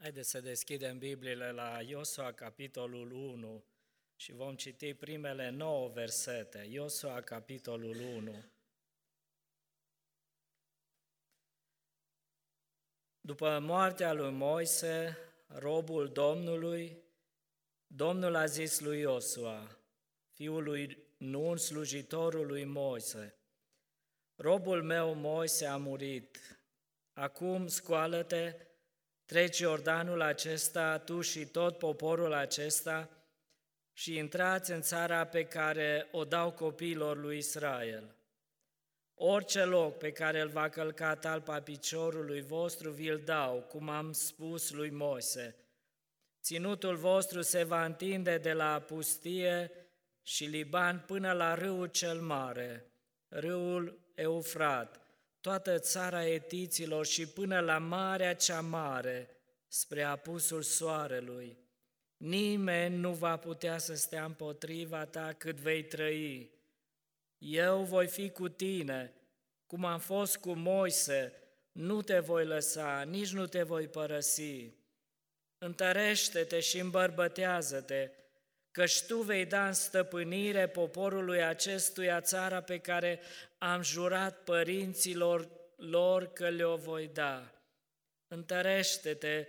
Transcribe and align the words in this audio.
Haideți 0.00 0.30
să 0.30 0.40
deschidem 0.40 0.98
Bibliile 0.98 1.52
la 1.52 1.80
Iosua, 1.80 2.32
capitolul 2.32 3.10
1 3.10 3.64
și 4.16 4.32
vom 4.32 4.56
citi 4.56 4.94
primele 4.94 5.50
nouă 5.50 5.88
versete. 5.88 6.66
Iosua, 6.70 7.20
capitolul 7.20 8.00
1. 8.00 8.44
După 13.20 13.58
moartea 13.58 14.12
lui 14.12 14.30
Moise, 14.30 15.18
robul 15.46 16.08
Domnului, 16.08 17.02
Domnul 17.86 18.34
a 18.34 18.46
zis 18.46 18.80
lui 18.80 19.00
Iosua, 19.00 19.78
fiul 20.32 20.62
lui 20.62 20.98
Nun, 21.16 21.56
slujitorul 21.56 22.46
lui 22.46 22.64
Moise, 22.64 23.34
Robul 24.34 24.82
meu 24.82 25.14
Moise 25.14 25.66
a 25.66 25.76
murit, 25.76 26.58
acum 27.12 27.66
scoală-te, 27.66 28.69
treci 29.30 29.58
Iordanul 29.58 30.22
acesta, 30.22 30.98
tu 30.98 31.20
și 31.20 31.46
tot 31.46 31.78
poporul 31.78 32.32
acesta, 32.32 33.08
și 33.92 34.16
intrați 34.16 34.70
în 34.70 34.80
țara 34.80 35.24
pe 35.24 35.44
care 35.44 36.08
o 36.10 36.24
dau 36.24 36.52
copiilor 36.52 37.16
lui 37.16 37.36
Israel. 37.36 38.14
Orice 39.14 39.64
loc 39.64 39.98
pe 39.98 40.12
care 40.12 40.40
îl 40.40 40.48
va 40.48 40.68
călca 40.68 41.14
talpa 41.14 41.60
piciorului 41.60 42.40
vostru, 42.42 42.90
vi-l 42.90 43.22
dau, 43.24 43.60
cum 43.60 43.88
am 43.88 44.12
spus 44.12 44.70
lui 44.70 44.90
Moise. 44.90 45.56
Ținutul 46.42 46.96
vostru 46.96 47.42
se 47.42 47.62
va 47.62 47.84
întinde 47.84 48.38
de 48.38 48.52
la 48.52 48.80
pustie 48.80 49.70
și 50.22 50.44
Liban 50.44 51.04
până 51.06 51.32
la 51.32 51.54
râul 51.54 51.86
cel 51.86 52.20
mare, 52.20 52.92
râul 53.28 54.12
Eufrat, 54.14 55.00
toată 55.40 55.78
țara 55.78 56.26
etiților 56.26 57.06
și 57.06 57.26
până 57.26 57.60
la 57.60 57.78
Marea 57.78 58.34
cea 58.34 58.60
Mare, 58.60 59.28
spre 59.68 60.02
apusul 60.02 60.62
soarelui. 60.62 61.58
Nimeni 62.16 62.96
nu 62.96 63.12
va 63.12 63.36
putea 63.36 63.78
să 63.78 63.94
stea 63.94 64.24
împotriva 64.24 65.04
ta 65.04 65.32
cât 65.32 65.56
vei 65.56 65.84
trăi. 65.84 66.50
Eu 67.38 67.82
voi 67.82 68.06
fi 68.06 68.30
cu 68.30 68.48
tine, 68.48 69.14
cum 69.66 69.84
am 69.84 69.98
fost 69.98 70.36
cu 70.36 70.52
Moise, 70.52 71.32
nu 71.72 72.02
te 72.02 72.18
voi 72.18 72.44
lăsa, 72.44 73.02
nici 73.02 73.32
nu 73.32 73.46
te 73.46 73.62
voi 73.62 73.88
părăsi. 73.88 74.72
Întărește-te 75.58 76.60
și 76.60 76.78
îmbărbătează-te, 76.78 78.10
căci 78.70 79.02
tu 79.02 79.16
vei 79.16 79.46
da 79.46 79.66
în 79.66 79.72
stăpânire 79.72 80.68
poporului 80.68 81.44
acestuia 81.44 82.20
țara 82.20 82.60
pe 82.60 82.78
care 82.78 83.20
am 83.58 83.82
jurat 83.82 84.42
părinților 84.44 85.48
lor 85.76 86.32
că 86.32 86.48
le-o 86.48 86.76
voi 86.76 87.10
da. 87.12 87.54
Întărește-te, 88.28 89.46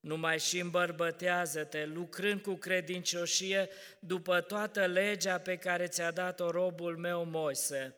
numai 0.00 0.38
și 0.38 0.58
îmbărbătează-te, 0.58 1.84
lucrând 1.84 2.40
cu 2.40 2.54
credincioșie 2.54 3.68
după 3.98 4.40
toată 4.40 4.86
legea 4.86 5.38
pe 5.38 5.56
care 5.56 5.86
ți-a 5.86 6.10
dat-o 6.10 6.50
robul 6.50 6.96
meu 6.96 7.24
Moise. 7.24 7.96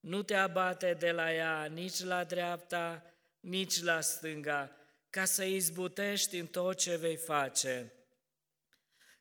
Nu 0.00 0.22
te 0.22 0.34
abate 0.34 0.96
de 0.98 1.10
la 1.10 1.34
ea 1.34 1.64
nici 1.64 2.02
la 2.02 2.24
dreapta, 2.24 3.02
nici 3.40 3.82
la 3.82 4.00
stânga, 4.00 4.76
ca 5.10 5.24
să 5.24 5.44
izbutești 5.44 6.38
în 6.38 6.46
tot 6.46 6.76
ce 6.76 6.96
vei 6.96 7.16
face. 7.16 7.92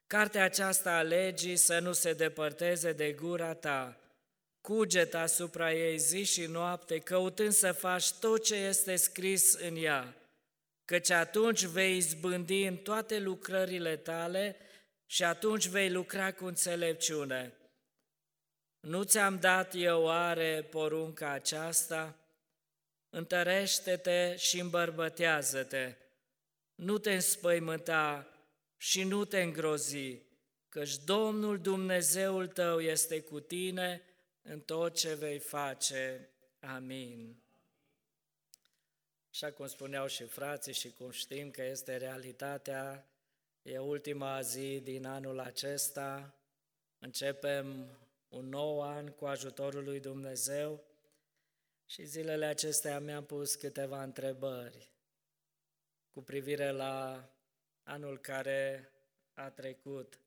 Cartea 0.10 0.44
aceasta 0.44 0.98
a 0.98 1.02
legii 1.02 1.56
să 1.56 1.80
nu 1.80 1.94
se 1.94 2.14
depărteze 2.14 2.92
de 2.92 3.14
gura 3.14 3.54
ta, 3.54 3.98
cuget 4.62 5.14
asupra 5.14 5.74
ei 5.74 5.98
zi 5.98 6.24
și 6.24 6.46
noapte, 6.46 7.00
căutând 7.00 7.52
să 7.52 7.72
faci 7.72 8.12
tot 8.12 8.44
ce 8.44 8.56
este 8.56 8.96
scris 8.96 9.54
în 9.54 9.76
ea, 9.76 10.16
căci 10.86 11.10
atunci 11.10 11.64
vei 11.64 11.98
izbândi 11.98 12.64
în 12.64 12.78
toate 12.78 13.20
lucrările 13.20 13.98
tale 13.98 14.58
și 15.06 15.24
atunci 15.24 15.68
vei 15.68 15.92
lucra 15.92 16.34
cu 16.34 16.46
înțelepciune. 16.46 17.54
Nu 18.80 19.04
ți-am 19.04 19.40
dat 19.40 19.74
eu 19.76 20.10
are 20.10 20.68
porunca 20.70 21.30
aceasta? 21.30 22.16
Întărește-te 23.10 24.36
și 24.36 24.60
îmbărbătează-te, 24.60 25.96
nu 26.76 26.98
te 26.98 27.14
înspăimânta 27.14 28.34
și 28.82 29.04
nu 29.04 29.26
te 29.26 29.42
îngrozi, 29.42 30.22
căci 30.70 30.98
Domnul 30.98 31.60
Dumnezeul 31.62 32.48
tău 32.48 32.80
este 32.80 33.22
cu 33.22 33.40
tine 33.40 34.02
în 34.42 34.60
tot 34.60 34.96
ce 34.96 35.14
vei 35.14 35.40
face. 35.40 36.30
Amin. 36.60 37.42
Așa 39.30 39.52
cum 39.52 39.68
spuneau 39.68 40.08
și 40.08 40.24
frații 40.24 40.74
și 40.74 40.92
cum 40.92 41.12
știm 41.12 41.52
că 41.52 41.64
este 41.64 41.98
realitatea, 41.98 43.08
e 43.62 43.78
ultima 43.78 44.42
zi 44.42 44.80
din 44.80 45.06
anul 45.06 45.40
acesta, 45.40 46.36
începem 47.00 47.98
un 48.28 48.50
nou 48.50 48.82
an 48.82 49.08
cu 49.08 49.26
ajutorul 49.26 49.84
lui 49.84 50.00
Dumnezeu 50.00 50.84
și 51.86 52.06
zilele 52.06 52.46
acestea 52.46 53.00
mi-am 53.00 53.26
pus 53.26 53.56
câteva 53.56 54.04
întrebări 54.04 54.92
cu 56.12 56.22
privire 56.22 56.72
la 56.72 57.30
anul 57.84 58.18
care 58.20 58.92
a 59.34 59.50
trecut. 59.50 60.20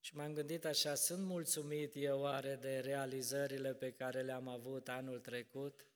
Și 0.00 0.16
m-am 0.16 0.32
gândit 0.32 0.64
așa, 0.64 0.94
sunt 0.94 1.24
mulțumit 1.24 1.92
eu 1.96 2.20
oare 2.20 2.56
de 2.56 2.78
realizările 2.78 3.74
pe 3.74 3.92
care 3.92 4.22
le-am 4.22 4.48
avut 4.48 4.88
anul 4.88 5.20
trecut? 5.20 5.86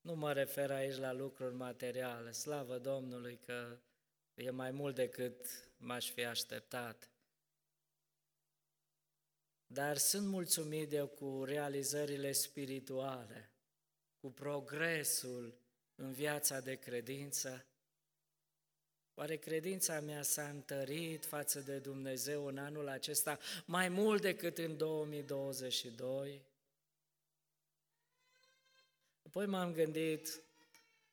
Nu 0.00 0.14
mă 0.14 0.32
refer 0.32 0.70
aici 0.70 0.96
la 0.96 1.12
lucruri 1.12 1.54
materiale, 1.54 2.32
slavă 2.32 2.78
Domnului 2.78 3.36
că 3.36 3.78
e 4.34 4.50
mai 4.50 4.70
mult 4.70 4.94
decât 4.94 5.46
m-aș 5.76 6.10
fi 6.10 6.24
așteptat. 6.24 7.10
Dar 9.66 9.96
sunt 9.96 10.26
mulțumit 10.26 10.92
eu 10.92 11.06
cu 11.06 11.44
realizările 11.44 12.32
spirituale, 12.32 13.50
cu 14.20 14.30
progresul 14.30 15.58
în 15.94 16.12
viața 16.12 16.60
de 16.60 16.74
credință, 16.74 17.66
Oare 19.14 19.36
credința 19.36 20.00
mea 20.00 20.22
s-a 20.22 20.48
întărit 20.48 21.24
față 21.24 21.60
de 21.60 21.78
Dumnezeu 21.78 22.46
în 22.46 22.58
anul 22.58 22.88
acesta 22.88 23.38
mai 23.64 23.88
mult 23.88 24.22
decât 24.22 24.58
în 24.58 24.76
2022? 24.76 26.42
Apoi 29.26 29.46
m-am 29.46 29.72
gândit, 29.72 30.40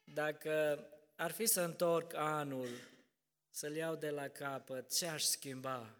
dacă 0.03 0.83
ar 1.15 1.31
fi 1.31 1.45
să 1.45 1.61
întorc 1.61 2.13
anul, 2.13 2.67
să-l 3.49 3.75
iau 3.75 3.95
de 3.95 4.09
la 4.09 4.27
capăt, 4.27 4.93
ce 4.93 5.05
aș 5.05 5.23
schimba? 5.23 5.95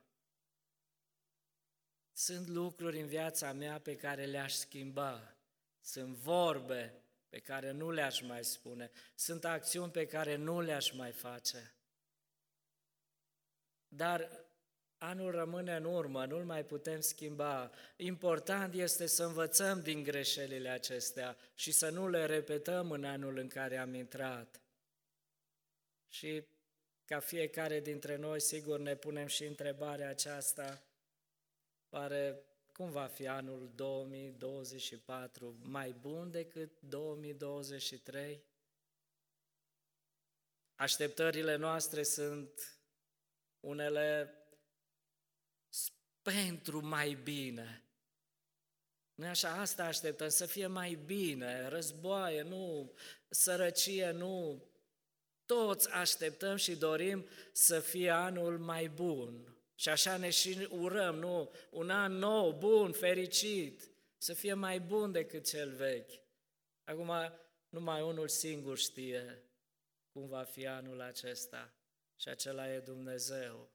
Sunt 2.13 2.47
lucruri 2.47 2.99
în 2.99 3.07
viața 3.07 3.51
mea 3.53 3.79
pe 3.79 3.95
care 3.95 4.25
le-aș 4.25 4.53
schimba. 4.53 5.35
Sunt 5.81 6.15
vorbe 6.15 6.93
pe 7.29 7.39
care 7.39 7.71
nu 7.71 7.91
le-aș 7.91 8.21
mai 8.21 8.43
spune. 8.43 8.91
Sunt 9.15 9.45
acțiuni 9.45 9.91
pe 9.91 10.05
care 10.05 10.35
nu 10.35 10.61
le-aș 10.61 10.91
mai 10.91 11.11
face. 11.11 11.73
Dar 13.89 14.47
anul 14.97 15.31
rămâne 15.31 15.75
în 15.75 15.83
urmă, 15.83 16.25
nu-l 16.25 16.43
mai 16.43 16.65
putem 16.65 16.99
schimba. 16.99 17.71
Important 17.95 18.73
este 18.73 19.05
să 19.05 19.23
învățăm 19.23 19.81
din 19.81 20.03
greșelile 20.03 20.69
acestea 20.69 21.37
și 21.55 21.71
să 21.71 21.89
nu 21.89 22.07
le 22.07 22.25
repetăm 22.25 22.91
în 22.91 23.03
anul 23.03 23.37
în 23.37 23.47
care 23.47 23.77
am 23.77 23.93
intrat. 23.93 24.61
Și 26.07 26.43
ca 27.05 27.19
fiecare 27.19 27.79
dintre 27.79 28.15
noi, 28.15 28.41
sigur, 28.41 28.79
ne 28.79 28.95
punem 28.95 29.27
și 29.27 29.45
întrebarea 29.45 30.09
aceasta, 30.09 30.83
pare 31.89 32.43
cum 32.73 32.91
va 32.91 33.05
fi 33.05 33.27
anul 33.27 33.71
2024? 33.75 35.57
Mai 35.61 35.91
bun 35.91 36.31
decât 36.31 36.81
2023? 36.81 38.43
Așteptările 40.75 41.55
noastre 41.55 42.03
sunt 42.03 42.78
unele 43.59 44.33
pentru 46.21 46.85
mai 46.85 47.13
bine. 47.13 47.83
nu 49.15 49.27
așa? 49.27 49.49
Asta 49.49 49.83
așteptăm, 49.83 50.29
să 50.29 50.45
fie 50.45 50.67
mai 50.67 50.93
bine, 51.05 51.67
războaie, 51.67 52.41
nu, 52.41 52.93
sărăcie, 53.29 54.11
nu. 54.11 54.63
Toți 55.45 55.89
așteptăm 55.89 56.55
și 56.55 56.75
dorim 56.75 57.27
să 57.51 57.79
fie 57.79 58.09
anul 58.09 58.57
mai 58.59 58.87
bun. 58.87 59.53
Și 59.75 59.89
așa 59.89 60.17
ne 60.17 60.29
și 60.29 60.67
urăm, 60.71 61.15
nu? 61.15 61.51
Un 61.69 61.89
an 61.89 62.13
nou, 62.13 62.51
bun, 62.51 62.91
fericit, 62.91 63.91
să 64.17 64.33
fie 64.33 64.53
mai 64.53 64.79
bun 64.79 65.11
decât 65.11 65.47
cel 65.47 65.71
vechi. 65.71 66.11
Acum, 66.83 67.11
numai 67.69 68.01
unul 68.01 68.27
singur 68.27 68.77
știe 68.77 69.43
cum 70.11 70.27
va 70.27 70.43
fi 70.43 70.67
anul 70.67 71.01
acesta 71.01 71.78
și 72.19 72.29
acela 72.29 72.73
e 72.73 72.79
Dumnezeu. 72.79 73.69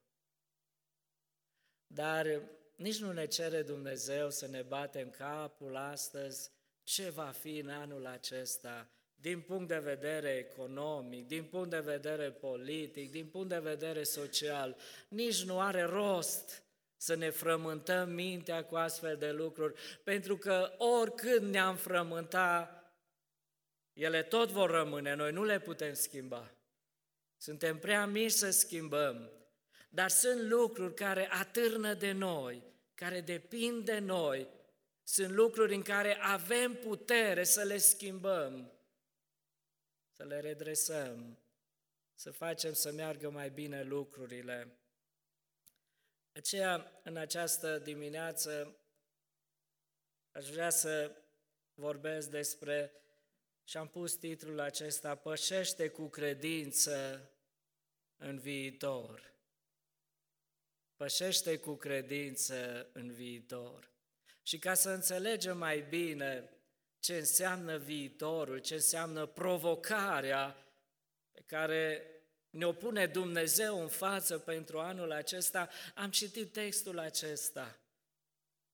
Dar 1.87 2.41
nici 2.75 2.99
nu 2.99 3.11
ne 3.11 3.25
cere 3.25 3.61
Dumnezeu 3.61 4.29
să 4.29 4.47
ne 4.47 4.61
batem 4.61 5.09
capul 5.09 5.75
astăzi 5.75 6.51
ce 6.83 7.09
va 7.09 7.31
fi 7.31 7.57
în 7.57 7.69
anul 7.69 8.05
acesta, 8.05 8.89
din 9.15 9.41
punct 9.41 9.67
de 9.67 9.79
vedere 9.79 10.29
economic, 10.29 11.27
din 11.27 11.43
punct 11.43 11.69
de 11.69 11.79
vedere 11.79 12.31
politic, 12.31 13.11
din 13.11 13.27
punct 13.27 13.49
de 13.49 13.59
vedere 13.59 14.03
social. 14.03 14.77
Nici 15.07 15.43
nu 15.43 15.59
are 15.59 15.81
rost 15.81 16.63
să 16.97 17.15
ne 17.15 17.29
frământăm 17.29 18.09
mintea 18.09 18.65
cu 18.65 18.75
astfel 18.75 19.17
de 19.17 19.31
lucruri, 19.31 19.81
pentru 20.03 20.37
că 20.37 20.73
oricând 20.77 21.51
ne-am 21.51 21.75
frământa, 21.75 22.83
ele 23.93 24.23
tot 24.23 24.49
vor 24.49 24.69
rămâne, 24.69 25.13
noi 25.13 25.31
nu 25.31 25.43
le 25.43 25.59
putem 25.59 25.93
schimba. 25.93 26.54
Suntem 27.37 27.79
prea 27.79 28.05
mici 28.05 28.31
să 28.31 28.49
schimbăm, 28.49 29.31
dar 29.89 30.09
sunt 30.09 30.41
lucruri 30.41 30.93
care 30.93 31.31
atârnă 31.31 31.93
de 31.93 32.11
noi, 32.11 32.63
care 32.95 33.21
depind 33.21 33.85
de 33.85 33.99
noi, 33.99 34.47
sunt 35.03 35.31
lucruri 35.31 35.75
în 35.75 35.81
care 35.81 36.17
avem 36.21 36.73
putere 36.73 37.43
să 37.43 37.63
le 37.63 37.77
schimbăm, 37.77 38.71
să 40.11 40.23
le 40.23 40.39
redresăm, 40.39 41.39
să 42.13 42.31
facem 42.31 42.73
să 42.73 42.91
meargă 42.91 43.29
mai 43.29 43.49
bine 43.49 43.83
lucrurile. 43.83 44.79
Aceea, 46.31 47.01
în 47.03 47.17
această 47.17 47.79
dimineață, 47.79 48.79
aș 50.31 50.49
vrea 50.49 50.69
să 50.69 51.15
vorbesc 51.73 52.29
despre, 52.29 52.91
și 53.67 53.77
am 53.77 53.87
pus 53.87 54.13
titlul 54.13 54.59
acesta, 54.59 55.15
Pășește 55.15 55.89
cu 55.89 56.07
credință 56.07 57.29
în 58.17 58.39
viitor. 58.39 59.33
Pășește 60.95 61.57
cu 61.57 61.75
credință 61.75 62.89
în 62.93 63.11
viitor. 63.11 63.91
Și 64.41 64.59
ca 64.59 64.73
să 64.73 64.89
înțelegem 64.89 65.57
mai 65.57 65.81
bine 65.89 66.49
ce 66.99 67.17
înseamnă 67.17 67.77
viitorul, 67.77 68.57
ce 68.57 68.73
înseamnă 68.73 69.25
provocarea 69.25 70.57
pe 71.31 71.41
care 71.45 72.09
ne-o 72.49 72.73
pune 72.73 73.05
Dumnezeu 73.05 73.81
în 73.81 73.87
față 73.87 74.37
pentru 74.39 74.79
anul 74.79 75.11
acesta, 75.11 75.69
am 75.95 76.09
citit 76.09 76.51
textul 76.51 76.99
acesta. 76.99 77.79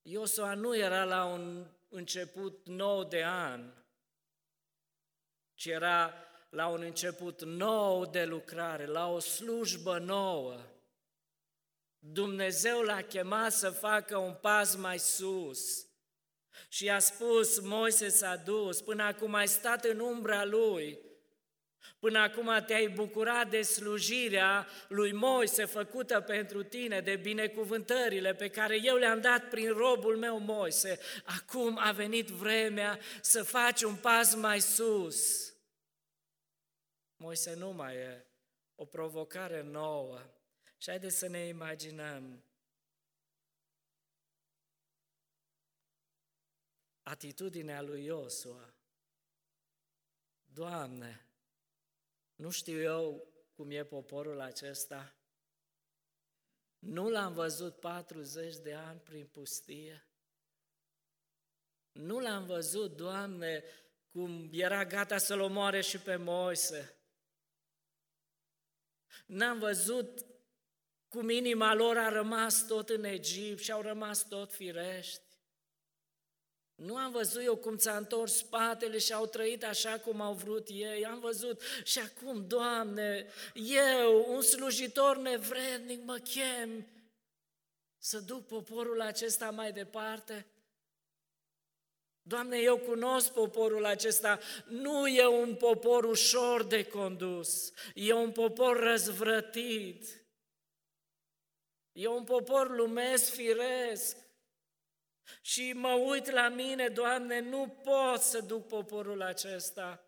Iosua 0.01 0.53
nu 0.53 0.77
era 0.77 1.03
la 1.03 1.25
un 1.25 1.67
început 1.89 2.67
nou 2.67 3.03
de 3.03 3.23
an, 3.23 3.73
ci 5.61 5.65
era 5.65 6.13
la 6.49 6.67
un 6.67 6.81
început 6.81 7.43
nou 7.43 8.05
de 8.05 8.23
lucrare, 8.23 8.85
la 8.85 9.07
o 9.07 9.19
slujbă 9.19 9.97
nouă. 9.97 10.59
Dumnezeu 11.99 12.81
l-a 12.81 13.01
chemat 13.01 13.51
să 13.51 13.69
facă 13.69 14.17
un 14.17 14.33
pas 14.33 14.75
mai 14.75 14.99
sus 14.99 15.87
și 16.69 16.89
a 16.89 16.99
spus, 16.99 17.59
Moise 17.59 18.09
s-a 18.09 18.35
dus, 18.35 18.81
până 18.81 19.03
acum 19.03 19.33
ai 19.33 19.47
stat 19.47 19.83
în 19.83 19.99
umbra 19.99 20.45
lui, 20.45 20.99
Până 21.99 22.19
acum 22.19 22.63
te-ai 22.65 22.87
bucurat 22.87 23.49
de 23.49 23.61
slujirea 23.61 24.67
lui 24.87 25.11
Moise 25.11 25.65
făcută 25.65 26.19
pentru 26.19 26.63
tine, 26.63 26.99
de 26.99 27.15
binecuvântările 27.15 28.33
pe 28.33 28.47
care 28.47 28.79
eu 28.83 28.95
le-am 28.95 29.21
dat 29.21 29.49
prin 29.49 29.73
robul 29.73 30.17
meu 30.17 30.39
Moise. 30.39 30.99
Acum 31.23 31.79
a 31.81 31.91
venit 31.91 32.27
vremea 32.27 32.99
să 33.21 33.43
faci 33.43 33.81
un 33.81 33.95
pas 33.95 34.35
mai 34.35 34.59
sus. 34.59 35.50
Moise 37.21 37.53
nu 37.53 37.71
mai 37.71 37.95
e 37.95 38.25
o 38.75 38.85
provocare 38.85 39.61
nouă. 39.61 40.19
Și 40.77 40.89
haideți 40.89 41.17
să 41.17 41.27
ne 41.27 41.47
imaginăm 41.47 42.43
atitudinea 47.03 47.81
lui 47.81 48.03
Iosua. 48.03 48.73
Doamne, 50.43 51.27
nu 52.35 52.49
știu 52.49 52.81
eu 52.81 53.27
cum 53.53 53.71
e 53.71 53.85
poporul 53.85 54.39
acesta. 54.39 55.15
Nu 56.79 57.09
l-am 57.09 57.33
văzut 57.33 57.79
40 57.79 58.55
de 58.55 58.73
ani 58.73 58.99
prin 58.99 59.27
pustie. 59.27 60.07
Nu 61.91 62.19
l-am 62.19 62.45
văzut, 62.45 62.95
Doamne, 62.95 63.63
cum 64.11 64.49
era 64.51 64.85
gata 64.85 65.17
să-l 65.17 65.39
omoare 65.39 65.81
și 65.81 65.99
pe 65.99 66.15
Moise. 66.15 66.95
N-am 69.25 69.59
văzut 69.59 70.25
cum 71.07 71.29
inima 71.29 71.73
lor 71.73 71.97
a 71.97 72.09
rămas 72.09 72.67
tot 72.67 72.89
în 72.89 73.03
Egipt 73.03 73.59
și 73.59 73.71
au 73.71 73.81
rămas 73.81 74.27
tot 74.27 74.53
firești. 74.53 75.21
Nu 76.75 76.95
am 76.95 77.11
văzut 77.11 77.43
eu 77.43 77.55
cum 77.55 77.77
ți-a 77.77 77.97
întors 77.97 78.35
spatele 78.35 78.97
și 78.97 79.13
au 79.13 79.25
trăit 79.25 79.63
așa 79.63 79.99
cum 79.99 80.21
au 80.21 80.33
vrut 80.33 80.67
ei. 80.69 81.05
Am 81.05 81.19
văzut 81.19 81.61
și 81.83 81.99
acum, 81.99 82.47
Doamne, 82.47 83.27
eu, 83.53 84.25
un 84.33 84.41
slujitor 84.41 85.17
nevrednic, 85.17 86.03
mă 86.03 86.17
chem 86.17 86.87
să 87.97 88.19
duc 88.19 88.47
poporul 88.47 89.01
acesta 89.01 89.49
mai 89.51 89.71
departe. 89.71 90.45
Doamne, 92.31 92.57
eu 92.57 92.77
cunosc 92.77 93.33
poporul 93.33 93.85
acesta, 93.85 94.39
nu 94.67 95.07
e 95.07 95.25
un 95.25 95.55
popor 95.55 96.03
ușor 96.03 96.63
de 96.63 96.87
condus, 96.87 97.73
e 97.95 98.13
un 98.13 98.31
popor 98.31 98.79
răzvrătit, 98.79 100.25
e 101.91 102.07
un 102.07 102.23
popor 102.23 102.69
lumesc 102.69 103.33
firesc, 103.33 104.17
și 105.41 105.73
mă 105.73 105.91
uit 105.91 106.29
la 106.29 106.49
mine, 106.49 106.87
Doamne, 106.87 107.39
nu 107.39 107.67
pot 107.83 108.21
să 108.21 108.41
duc 108.41 108.67
poporul 108.67 109.21
acesta. 109.21 110.05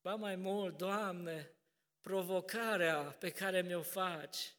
Ba 0.00 0.14
mai 0.14 0.36
mult, 0.36 0.76
Doamne, 0.76 1.56
provocarea 2.00 3.02
pe 3.02 3.30
care 3.30 3.62
mi-o 3.62 3.82
faci 3.82 4.54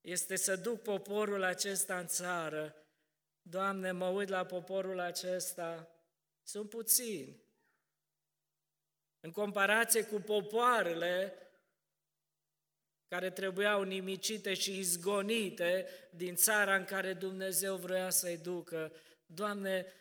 este 0.00 0.36
să 0.36 0.56
duc 0.56 0.82
poporul 0.82 1.42
acesta 1.42 1.98
în 1.98 2.06
țară. 2.06 2.74
Doamne, 3.50 3.90
mă 3.92 4.06
uit 4.06 4.28
la 4.28 4.44
poporul 4.44 4.98
acesta, 4.98 5.88
sunt 6.42 6.68
puțini. 6.68 7.42
În 9.20 9.30
comparație 9.30 10.04
cu 10.04 10.20
popoarele 10.20 11.34
care 13.08 13.30
trebuiau 13.30 13.82
nimicite 13.82 14.54
și 14.54 14.78
izgonite 14.78 15.88
din 16.10 16.34
țara 16.34 16.74
în 16.74 16.84
care 16.84 17.12
Dumnezeu 17.12 17.76
vrea 17.76 18.10
să-i 18.10 18.38
ducă. 18.38 18.92
Doamne, 19.26 19.92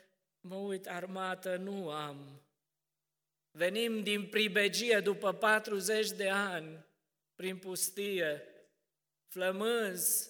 mă 0.41 0.55
uit, 0.55 0.87
armată 0.87 1.55
nu 1.55 1.89
am. 1.89 2.41
Venim 3.51 4.03
din 4.03 4.29
pribegie 4.29 4.99
după 4.99 5.33
40 5.33 6.11
de 6.11 6.29
ani 6.29 6.85
prin 7.35 7.57
pustie, 7.57 8.43
flămânzi, 9.27 10.29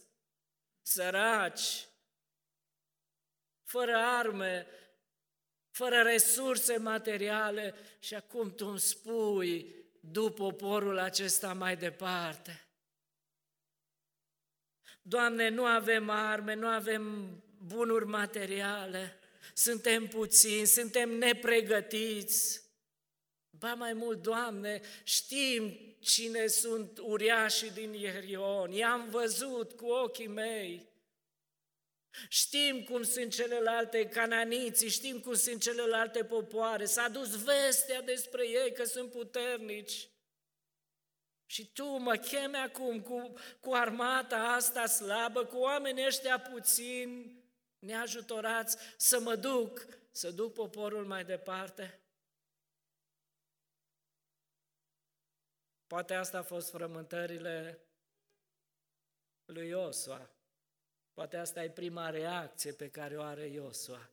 săraci, 0.81 1.88
fără 3.69 3.95
arme, 3.95 4.67
fără 5.71 6.01
resurse 6.01 6.77
materiale 6.77 7.75
și 7.99 8.15
acum 8.15 8.55
tu 8.55 8.67
îmi 8.67 8.79
spui, 8.79 9.75
du 9.99 10.31
poporul 10.31 10.99
acesta 10.99 11.53
mai 11.53 11.77
departe. 11.77 12.67
Doamne, 15.01 15.49
nu 15.49 15.65
avem 15.65 16.09
arme, 16.09 16.53
nu 16.53 16.67
avem 16.67 17.33
bunuri 17.57 18.05
materiale, 18.05 19.19
suntem 19.53 20.07
puțini, 20.07 20.65
suntem 20.65 21.09
nepregătiți. 21.09 22.63
Ba 23.49 23.73
mai 23.73 23.93
mult, 23.93 24.21
Doamne, 24.21 24.81
știm 25.03 25.79
cine 25.99 26.47
sunt 26.47 26.97
uriașii 26.97 27.71
din 27.71 27.93
Ierion, 27.93 28.71
i-am 28.71 29.09
văzut 29.09 29.71
cu 29.71 29.85
ochii 29.85 30.27
mei. 30.27 30.87
Știm 32.27 32.83
cum 32.83 33.03
sunt 33.03 33.33
celelalte 33.33 34.07
cananiții, 34.07 34.89
știm 34.89 35.19
cum 35.19 35.33
sunt 35.33 35.61
celelalte 35.61 36.25
popoare, 36.25 36.85
s-a 36.85 37.09
dus 37.09 37.43
vestea 37.43 38.01
despre 38.01 38.47
ei 38.47 38.73
că 38.73 38.83
sunt 38.83 39.11
puternici. 39.11 40.09
Și 41.45 41.71
tu 41.71 41.85
mă 41.85 42.15
chemi 42.15 42.55
acum 42.55 43.01
cu, 43.01 43.33
cu 43.59 43.73
armata 43.73 44.37
asta 44.37 44.85
slabă, 44.85 45.45
cu 45.45 45.57
oamenii 45.57 46.05
ăștia 46.05 46.39
puțini, 46.39 47.43
neajutorați, 47.79 48.77
să 48.97 49.19
mă 49.19 49.35
duc, 49.35 49.87
să 50.11 50.31
duc 50.31 50.53
poporul 50.53 51.05
mai 51.05 51.25
departe? 51.25 51.99
Poate 55.87 56.13
asta 56.13 56.37
a 56.37 56.43
fost 56.43 56.69
frământările 56.69 57.81
lui 59.45 59.67
Iosua. 59.67 60.29
Poate 61.19 61.37
asta 61.37 61.63
e 61.63 61.69
prima 61.69 62.09
reacție 62.09 62.71
pe 62.71 62.89
care 62.89 63.17
o 63.17 63.21
are 63.21 63.47
Iosua. 63.47 64.09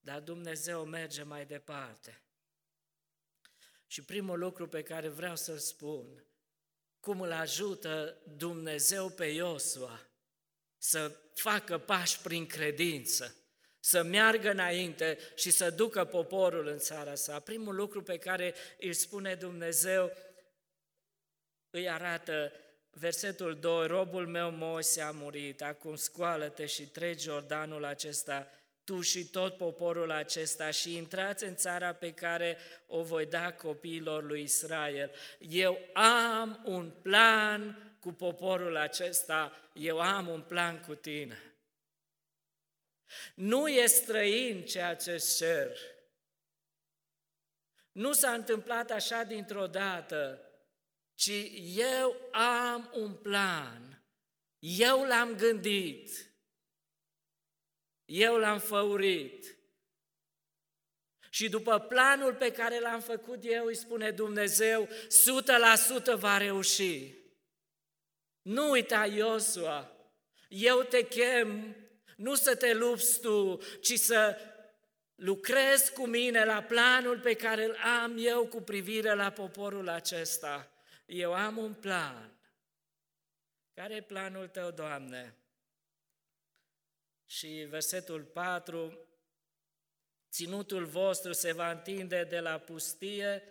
Dar 0.00 0.20
Dumnezeu 0.20 0.84
merge 0.84 1.22
mai 1.22 1.46
departe. 1.46 2.22
Și 3.86 4.04
primul 4.04 4.38
lucru 4.38 4.68
pe 4.68 4.82
care 4.82 5.08
vreau 5.08 5.36
să-l 5.36 5.58
spun, 5.58 6.24
cum 7.00 7.20
îl 7.20 7.32
ajută 7.32 8.20
Dumnezeu 8.36 9.08
pe 9.08 9.24
Iosua 9.24 10.06
să 10.78 11.16
facă 11.34 11.78
pași 11.78 12.20
prin 12.20 12.46
credință, 12.46 13.34
să 13.80 14.02
meargă 14.02 14.50
înainte 14.50 15.18
și 15.34 15.50
să 15.50 15.70
ducă 15.70 16.04
poporul 16.04 16.66
în 16.66 16.78
țara 16.78 17.14
sa. 17.14 17.40
Primul 17.40 17.74
lucru 17.74 18.02
pe 18.02 18.18
care 18.18 18.54
îl 18.80 18.92
spune 18.92 19.34
Dumnezeu 19.34 20.12
îi 21.70 21.90
arată 21.90 22.52
versetul 22.90 23.58
2, 23.58 23.86
robul 23.86 24.26
meu 24.26 24.50
Moise 24.50 25.00
a 25.00 25.10
murit, 25.10 25.62
acum 25.62 25.96
scoală-te 25.96 26.66
și 26.66 26.88
treci 26.88 27.20
Jordanul 27.20 27.84
acesta, 27.84 28.50
tu 28.84 29.00
și 29.00 29.24
tot 29.24 29.56
poporul 29.56 30.10
acesta 30.10 30.70
și 30.70 30.96
intrați 30.96 31.44
în 31.44 31.56
țara 31.56 31.92
pe 31.92 32.12
care 32.12 32.58
o 32.86 33.02
voi 33.02 33.26
da 33.26 33.52
copiilor 33.52 34.24
lui 34.24 34.42
Israel. 34.42 35.10
Eu 35.38 35.78
am 35.92 36.62
un 36.64 36.90
plan 37.02 37.94
cu 38.00 38.12
poporul 38.12 38.76
acesta, 38.76 39.70
eu 39.72 40.00
am 40.00 40.28
un 40.28 40.40
plan 40.40 40.80
cu 40.80 40.94
tine. 40.94 41.42
Nu 43.34 43.68
e 43.68 43.86
străin 43.86 44.64
ceea 44.64 44.96
ce 44.96 45.24
cer. 45.38 45.76
Nu 47.92 48.12
s-a 48.12 48.30
întâmplat 48.30 48.90
așa 48.90 49.22
dintr-o 49.22 49.66
dată, 49.66 50.49
ci 51.20 51.52
eu 51.76 52.16
am 52.32 52.90
un 52.94 53.14
plan. 53.14 54.02
Eu 54.58 55.04
l-am 55.04 55.36
gândit. 55.36 56.32
Eu 58.04 58.36
l-am 58.36 58.58
făurit. 58.58 59.58
Și 61.30 61.48
după 61.48 61.78
planul 61.78 62.34
pe 62.34 62.52
care 62.52 62.80
l-am 62.80 63.00
făcut 63.00 63.38
eu, 63.42 63.64
îi 63.64 63.74
spune 63.74 64.10
Dumnezeu, 64.10 64.88
100% 66.14 66.18
va 66.18 66.36
reuși. 66.36 67.14
Nu 68.42 68.70
uita, 68.70 69.06
Iosua, 69.06 69.92
eu 70.48 70.82
te 70.82 71.06
chem 71.06 71.76
nu 72.16 72.34
să 72.34 72.56
te 72.56 72.72
lupți 72.74 73.20
tu, 73.20 73.60
ci 73.80 73.98
să 73.98 74.36
lucrezi 75.14 75.92
cu 75.92 76.06
mine 76.06 76.44
la 76.44 76.62
planul 76.62 77.20
pe 77.20 77.34
care 77.34 77.64
îl 77.64 77.76
am 78.02 78.16
eu 78.18 78.46
cu 78.46 78.60
privire 78.60 79.14
la 79.14 79.30
poporul 79.30 79.88
acesta. 79.88 80.69
Eu 81.10 81.34
am 81.34 81.56
un 81.56 81.74
plan. 81.74 82.38
Care 83.74 83.94
e 83.94 84.02
planul 84.02 84.48
tău, 84.48 84.70
Doamne? 84.70 85.34
Și 87.26 87.66
versetul 87.68 88.22
4, 88.22 88.98
ținutul 90.30 90.84
vostru 90.84 91.32
se 91.32 91.52
va 91.52 91.70
întinde 91.70 92.24
de 92.24 92.40
la 92.40 92.58
pustie, 92.58 93.42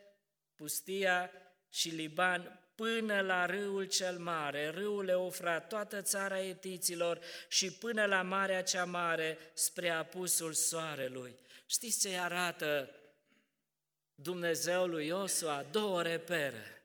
pustia 0.56 1.32
și 1.70 1.90
Liban 1.90 2.72
până 2.76 3.22
la 3.22 3.46
râul 3.46 3.86
cel 3.86 4.18
mare, 4.18 4.70
râul 4.70 5.08
Eufrat, 5.08 5.68
toată 5.68 6.02
țara 6.02 6.40
etiților 6.40 7.20
și 7.48 7.72
până 7.72 8.06
la 8.06 8.22
Marea 8.22 8.64
cea 8.64 8.86
Mare, 8.86 9.38
spre 9.54 9.90
apusul 9.90 10.54
soarelui. 10.54 11.36
Știți 11.66 12.00
ce 12.00 12.18
arată 12.18 12.90
Dumnezeul 14.16 14.90
lui 14.90 15.08
Iosua? 15.08 15.64
Două 15.72 16.02
repere. 16.02 16.79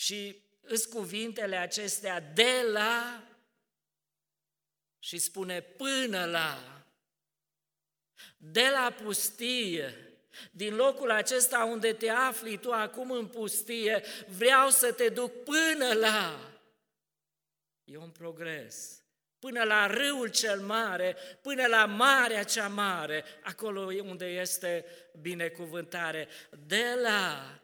Și 0.00 0.42
îs 0.60 0.84
cuvintele 0.84 1.56
acestea 1.56 2.20
de 2.20 2.66
la 2.72 3.22
și 4.98 5.18
spune 5.18 5.60
până 5.60 6.24
la, 6.24 6.82
de 8.36 8.68
la 8.68 8.94
pustie, 9.02 9.94
din 10.50 10.74
locul 10.74 11.10
acesta 11.10 11.64
unde 11.64 11.92
te 11.92 12.08
afli 12.08 12.58
tu 12.58 12.72
acum 12.72 13.10
în 13.10 13.26
pustie, 13.26 14.02
vreau 14.36 14.70
să 14.70 14.92
te 14.92 15.08
duc 15.08 15.42
până 15.42 15.92
la... 15.92 16.52
E 17.84 17.96
un 17.96 18.10
progres. 18.10 19.04
Până 19.38 19.62
la 19.62 19.86
râul 19.86 20.28
cel 20.28 20.60
mare, 20.60 21.16
până 21.42 21.66
la 21.66 21.86
marea 21.86 22.42
cea 22.42 22.68
mare, 22.68 23.24
acolo 23.42 23.80
unde 24.02 24.26
este 24.26 24.84
binecuvântare. 25.20 26.28
De 26.66 26.98
la 27.02 27.60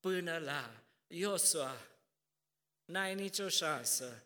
până 0.00 0.38
la 0.38 0.79
Iosua, 1.12 1.76
n-ai 2.84 3.14
nicio 3.14 3.48
șansă 3.48 4.24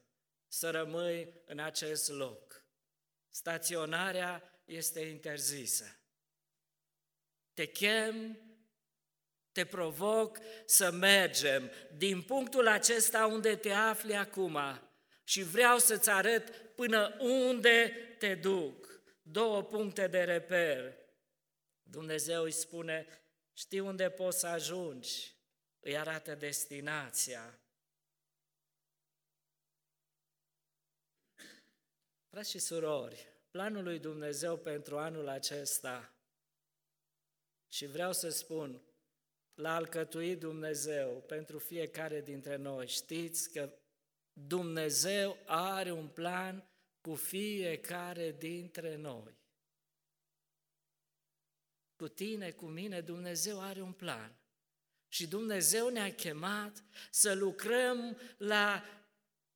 să 0.48 0.70
rămâi 0.70 1.32
în 1.46 1.58
acest 1.58 2.08
loc. 2.08 2.64
Staționarea 3.30 4.62
este 4.64 5.00
interzisă. 5.00 5.96
Te 7.54 7.66
chem, 7.66 8.38
te 9.52 9.64
provoc 9.64 10.38
să 10.66 10.90
mergem 10.90 11.70
din 11.96 12.22
punctul 12.22 12.68
acesta 12.68 13.26
unde 13.26 13.56
te 13.56 13.70
afli 13.70 14.16
acum 14.16 14.58
și 15.24 15.42
vreau 15.42 15.78
să-ți 15.78 16.10
arăt 16.10 16.48
până 16.74 17.16
unde 17.18 17.92
te 18.18 18.34
duc. 18.34 19.02
Două 19.22 19.62
puncte 19.62 20.06
de 20.06 20.22
reper. 20.22 20.96
Dumnezeu 21.82 22.42
îi 22.42 22.50
spune, 22.50 23.06
știi 23.52 23.80
unde 23.80 24.10
poți 24.10 24.38
să 24.38 24.46
ajungi, 24.46 25.33
îi 25.84 25.98
arată 25.98 26.34
destinația. 26.34 27.58
Frați 32.28 32.50
și 32.50 32.58
surori, 32.58 33.28
planul 33.50 33.82
lui 33.82 33.98
Dumnezeu 33.98 34.56
pentru 34.58 34.98
anul 34.98 35.28
acesta 35.28 36.14
și 37.68 37.86
vreau 37.86 38.12
să 38.12 38.28
spun, 38.28 38.82
l-a 39.54 39.74
alcătuit 39.74 40.38
Dumnezeu 40.38 41.22
pentru 41.22 41.58
fiecare 41.58 42.20
dintre 42.20 42.56
noi. 42.56 42.86
Știți 42.86 43.52
că 43.52 43.78
Dumnezeu 44.32 45.38
are 45.46 45.92
un 45.92 46.08
plan 46.08 46.68
cu 47.00 47.14
fiecare 47.14 48.32
dintre 48.32 48.96
noi. 48.96 49.38
Cu 51.96 52.08
tine, 52.08 52.50
cu 52.50 52.66
mine, 52.66 53.00
Dumnezeu 53.00 53.60
are 53.60 53.80
un 53.80 53.92
plan. 53.92 54.43
Și 55.14 55.26
Dumnezeu 55.26 55.88
ne-a 55.88 56.12
chemat 56.12 56.72
să 57.10 57.34
lucrăm 57.34 58.18
la 58.36 58.84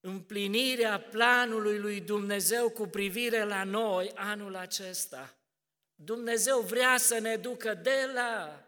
împlinirea 0.00 1.00
planului 1.00 1.78
lui 1.78 2.00
Dumnezeu 2.00 2.70
cu 2.70 2.86
privire 2.86 3.44
la 3.44 3.64
noi 3.64 4.12
anul 4.14 4.56
acesta. 4.56 5.36
Dumnezeu 5.94 6.60
vrea 6.60 6.96
să 6.96 7.18
ne 7.18 7.36
ducă 7.36 7.74
de 7.74 8.10
la 8.14 8.64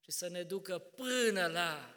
și 0.00 0.10
să 0.10 0.28
ne 0.28 0.42
ducă 0.42 0.78
până 0.78 1.46
la. 1.46 1.94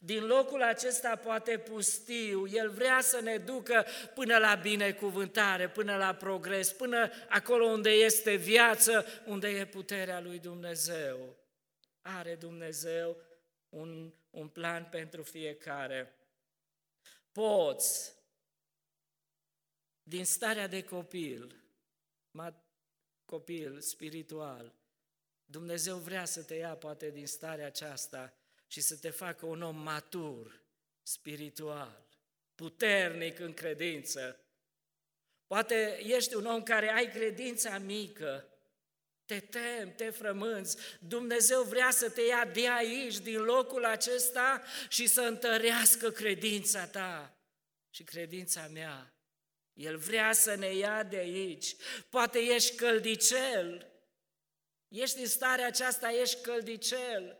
Din 0.00 0.26
locul 0.26 0.62
acesta 0.62 1.16
poate 1.16 1.58
pustiu, 1.58 2.46
El 2.46 2.70
vrea 2.70 3.00
să 3.00 3.20
ne 3.20 3.36
ducă 3.36 3.86
până 4.14 4.38
la 4.38 4.54
binecuvântare, 4.54 5.68
până 5.68 5.96
la 5.96 6.14
progres, 6.14 6.72
până 6.72 7.10
acolo 7.28 7.64
unde 7.64 7.90
este 7.90 8.34
viață, 8.34 9.06
unde 9.26 9.48
e 9.48 9.66
puterea 9.66 10.20
lui 10.20 10.38
Dumnezeu. 10.38 11.37
Are 12.02 12.34
Dumnezeu 12.34 13.16
un, 13.68 14.14
un 14.30 14.48
plan 14.48 14.88
pentru 14.90 15.22
fiecare. 15.22 16.14
Poți, 17.32 18.14
din 20.02 20.24
starea 20.24 20.66
de 20.66 20.84
copil, 20.84 21.62
copil 23.24 23.80
spiritual. 23.80 24.74
Dumnezeu 25.44 25.96
vrea 25.96 26.24
să 26.24 26.42
te 26.42 26.54
ia 26.54 26.76
poate 26.76 27.10
din 27.10 27.26
starea 27.26 27.66
aceasta 27.66 28.38
și 28.66 28.80
să 28.80 28.96
te 28.96 29.10
facă 29.10 29.46
un 29.46 29.62
om 29.62 29.76
matur, 29.76 30.62
spiritual, 31.02 32.08
puternic 32.54 33.38
în 33.38 33.54
credință. 33.54 34.40
Poate 35.46 35.98
ești 36.02 36.34
un 36.34 36.46
om 36.46 36.62
care 36.62 36.88
ai 36.88 37.10
credința 37.10 37.78
mică, 37.78 38.47
te 39.28 39.40
tem, 39.40 39.94
te 39.96 40.10
frămânți. 40.10 40.76
Dumnezeu 41.00 41.62
vrea 41.62 41.90
să 41.90 42.10
te 42.10 42.20
ia 42.20 42.44
de 42.44 42.68
aici, 42.68 43.18
din 43.18 43.40
locul 43.40 43.84
acesta 43.84 44.62
și 44.88 45.06
să 45.06 45.20
întărească 45.20 46.10
credința 46.10 46.86
ta 46.86 47.36
și 47.90 48.02
credința 48.02 48.68
mea. 48.72 49.12
El 49.72 49.96
vrea 49.96 50.32
să 50.32 50.54
ne 50.54 50.74
ia 50.74 51.02
de 51.02 51.16
aici. 51.16 51.76
Poate 52.08 52.38
ești 52.38 52.76
căldicel. 52.76 53.92
Ești 54.88 55.18
în 55.18 55.26
starea 55.26 55.66
aceasta, 55.66 56.10
ești 56.10 56.40
căldicel. 56.40 57.36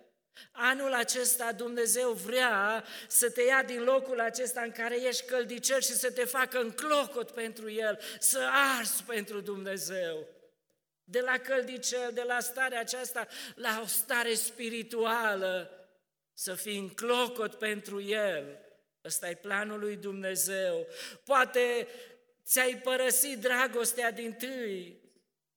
Anul 0.52 0.92
acesta 0.92 1.52
Dumnezeu 1.52 2.12
vrea 2.12 2.84
să 3.08 3.30
te 3.30 3.42
ia 3.42 3.62
din 3.62 3.82
locul 3.82 4.20
acesta 4.20 4.60
în 4.60 4.72
care 4.72 5.02
ești 5.02 5.26
căldicel 5.26 5.80
și 5.80 5.92
să 5.92 6.12
te 6.12 6.24
facă 6.24 6.60
în 6.60 6.70
clocot 6.70 7.30
pentru 7.30 7.70
El, 7.70 8.00
să 8.18 8.48
arzi 8.78 9.02
pentru 9.02 9.40
Dumnezeu. 9.40 10.37
De 11.10 11.20
la 11.20 11.38
căldicel, 11.38 12.10
de 12.12 12.22
la 12.22 12.40
starea 12.40 12.80
aceasta, 12.80 13.26
la 13.54 13.80
o 13.82 13.86
stare 13.86 14.34
spirituală, 14.34 15.70
să 16.32 16.54
fii 16.54 16.78
în 16.78 16.88
clocot 16.88 17.54
pentru 17.54 18.00
El. 18.02 18.58
Ăsta 19.04 19.28
e 19.28 19.34
planul 19.34 19.78
lui 19.78 19.96
Dumnezeu. 19.96 20.86
Poate 21.24 21.88
ți-ai 22.44 22.76
părăsit 22.76 23.38
dragostea 23.38 24.10
din 24.10 24.32
tâi. 24.32 25.00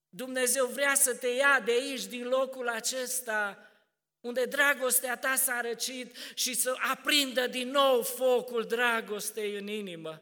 Dumnezeu 0.09 0.65
vrea 0.65 0.93
să 0.93 1.15
te 1.15 1.27
ia 1.27 1.61
de 1.65 1.71
aici, 1.71 2.05
din 2.05 2.27
locul 2.27 2.69
acesta, 2.69 3.71
unde 4.19 4.45
dragostea 4.45 5.17
ta 5.17 5.35
s-a 5.35 5.61
răcit 5.61 6.15
și 6.33 6.53
să 6.53 6.75
aprindă 6.91 7.47
din 7.47 7.69
nou 7.69 8.01
focul 8.01 8.63
dragostei 8.63 9.57
în 9.57 9.67
inimă. 9.67 10.21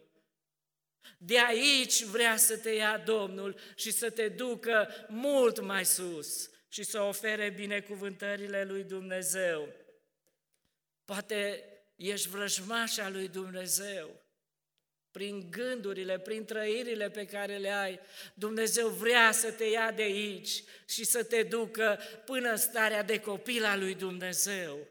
De 1.18 1.40
aici 1.40 2.04
vrea 2.04 2.38
să 2.38 2.58
te 2.58 2.70
ia 2.70 2.98
Domnul 2.98 3.60
și 3.76 3.92
să 3.92 4.10
te 4.10 4.28
ducă 4.28 4.88
mult 5.08 5.60
mai 5.60 5.86
sus 5.86 6.50
și 6.68 6.84
să 6.84 7.02
ofere 7.02 7.50
binecuvântările 7.50 8.64
lui 8.64 8.84
Dumnezeu. 8.84 9.68
Poate 11.06 11.64
ești 11.96 12.30
vrăjmașa 12.30 13.10
lui 13.10 13.28
Dumnezeu 13.28 14.20
prin 15.12 15.48
gândurile, 15.50 16.20
prin 16.20 16.46
trăirile 16.46 17.10
pe 17.10 17.26
care 17.26 17.58
le 17.58 17.70
ai, 17.70 18.00
Dumnezeu 18.34 18.88
vrea 18.88 19.32
să 19.32 19.52
te 19.52 19.64
ia 19.64 19.92
de 19.92 20.02
aici 20.02 20.64
și 20.88 21.04
să 21.04 21.24
te 21.24 21.44
ducă 21.44 22.00
până 22.26 22.50
în 22.50 22.58
starea 22.58 23.04
de 23.04 23.20
copil 23.20 23.66
al 23.66 23.80
lui 23.80 23.96
Dumnezeu. 23.96 24.88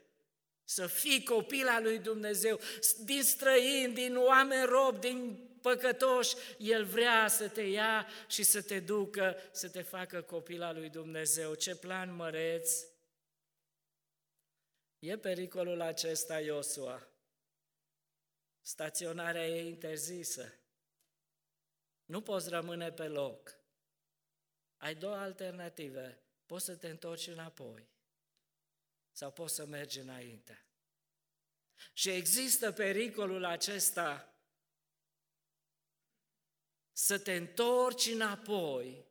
Să 0.63 0.87
fii 0.87 1.23
copil 1.23 1.67
al 1.67 1.83
lui 1.83 1.97
Dumnezeu, 1.97 2.59
din 3.03 3.23
străini, 3.23 3.93
din 3.93 4.15
oameni 4.17 4.65
rob, 4.65 4.99
din 4.99 5.48
păcătoși, 5.61 6.35
El 6.57 6.85
vrea 6.85 7.27
să 7.27 7.49
te 7.49 7.61
ia 7.61 8.07
și 8.27 8.43
să 8.43 8.61
te 8.61 8.79
ducă, 8.79 9.37
să 9.51 9.69
te 9.69 9.81
facă 9.81 10.21
copil 10.21 10.61
al 10.61 10.75
lui 10.75 10.89
Dumnezeu. 10.89 11.53
Ce 11.53 11.75
plan 11.75 12.15
măreț! 12.15 12.85
E 14.99 15.17
pericolul 15.17 15.81
acesta, 15.81 16.39
Iosua. 16.39 17.07
Staționarea 18.61 19.47
e 19.47 19.67
interzisă. 19.67 20.53
Nu 22.05 22.21
poți 22.21 22.49
rămâne 22.49 22.91
pe 22.91 23.07
loc. 23.07 23.57
Ai 24.77 24.95
două 24.95 25.15
alternative. 25.15 26.21
Poți 26.45 26.65
să 26.65 26.75
te 26.75 26.89
întorci 26.89 27.27
înapoi 27.27 27.89
sau 29.11 29.31
poți 29.31 29.55
să 29.55 29.65
mergi 29.65 29.99
înainte. 29.99 30.65
Și 31.93 32.09
există 32.09 32.71
pericolul 32.71 33.45
acesta 33.45 34.33
să 37.01 37.17
te 37.17 37.31
întorci 37.31 38.05
înapoi 38.05 39.05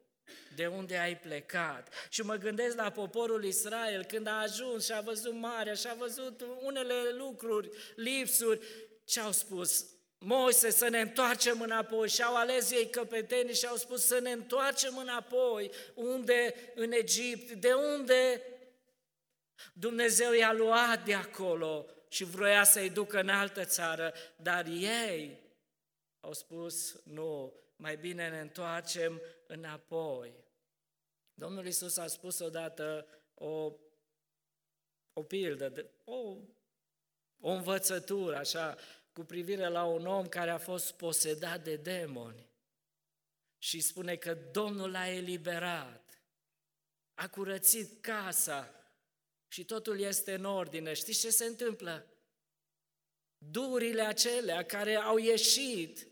de 0.54 0.66
unde 0.66 0.97
ai 0.97 1.18
plecat. 1.18 1.95
Și 2.09 2.23
mă 2.23 2.35
gândesc 2.35 2.76
la 2.76 2.90
poporul 2.90 3.45
Israel 3.45 4.04
când 4.04 4.26
a 4.26 4.40
ajuns 4.40 4.85
și 4.85 4.92
a 4.92 5.00
văzut 5.00 5.35
marea 5.35 5.75
și 5.75 5.87
a 5.87 5.95
văzut 5.95 6.45
unele 6.62 6.95
lucruri, 7.16 7.71
lipsuri 7.97 8.61
ce 9.04 9.21
au 9.21 9.33
spus? 9.33 9.87
Moise 10.18 10.71
să 10.71 10.88
ne 10.88 11.00
întoarcem 11.00 11.61
înapoi 11.61 12.09
și 12.09 12.23
au 12.23 12.37
ales 12.37 12.71
ei 12.71 12.90
căpetenii 12.90 13.54
și 13.54 13.66
au 13.66 13.76
spus 13.76 14.04
să 14.04 14.18
ne 14.18 14.30
întoarcem 14.30 14.97
înapoi. 14.97 15.71
Unde? 15.95 16.54
În 16.75 16.92
Egipt. 16.92 17.50
De 17.50 17.73
unde? 17.73 18.42
Dumnezeu 19.73 20.33
i-a 20.33 20.52
luat 20.52 21.04
de 21.04 21.14
acolo 21.14 21.87
și 22.09 22.25
vroia 22.25 22.64
să-i 22.64 22.90
ducă 22.90 23.21
în 23.21 23.28
altă 23.28 23.64
țară, 23.64 24.14
dar 24.37 24.66
ei 24.66 25.40
au 26.21 26.33
spus 26.33 27.00
nu, 27.04 27.52
mai 27.79 27.97
bine 27.97 28.29
ne 28.29 28.41
întoarcem 28.41 29.23
înapoi. 29.47 30.45
Domnul 31.35 31.67
Isus 31.67 31.97
a 31.97 32.07
spus 32.07 32.39
odată 32.39 33.07
o, 33.35 33.73
o 35.13 35.23
pildă, 35.23 35.91
o, 36.05 36.37
o 37.41 37.51
învățătură, 37.51 38.37
așa, 38.37 38.77
cu 39.13 39.25
privire 39.25 39.69
la 39.69 39.85
un 39.85 40.07
om 40.07 40.29
care 40.29 40.51
a 40.51 40.59
fost 40.59 40.93
posedat 40.93 41.65
de 41.65 41.77
demoni 41.77 42.51
și 43.59 43.81
spune 43.81 44.17
că 44.17 44.35
Domnul 44.35 44.91
l-a 44.91 45.09
eliberat, 45.09 46.23
a 47.15 47.29
curățit 47.29 48.03
casa 48.03 48.73
și 49.49 49.65
totul 49.65 50.01
este 50.01 50.35
în 50.35 50.45
ordine. 50.45 50.93
Știți 50.93 51.21
ce 51.21 51.31
se 51.31 51.45
întâmplă? 51.45 52.07
Durile 53.39 54.03
acelea 54.03 54.65
care 54.65 54.95
au 54.95 55.17
ieșit, 55.17 56.07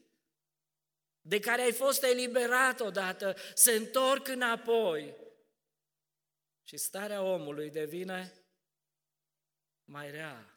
de 1.29 1.41
care 1.41 1.63
ai 1.63 1.73
fost 1.73 2.03
eliberat 2.03 2.81
odată, 2.81 3.37
se 3.55 3.73
întorc 3.73 4.29
înapoi 4.29 5.17
și 6.63 6.77
starea 6.77 7.23
omului 7.23 7.71
devine 7.71 8.33
mai 9.85 10.11
rea 10.11 10.51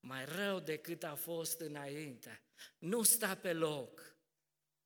mai 0.00 0.24
rău 0.24 0.60
decât 0.60 1.02
a 1.02 1.14
fost 1.14 1.60
înainte. 1.60 2.42
Nu 2.78 3.02
sta 3.02 3.34
pe 3.34 3.52
loc, 3.52 4.16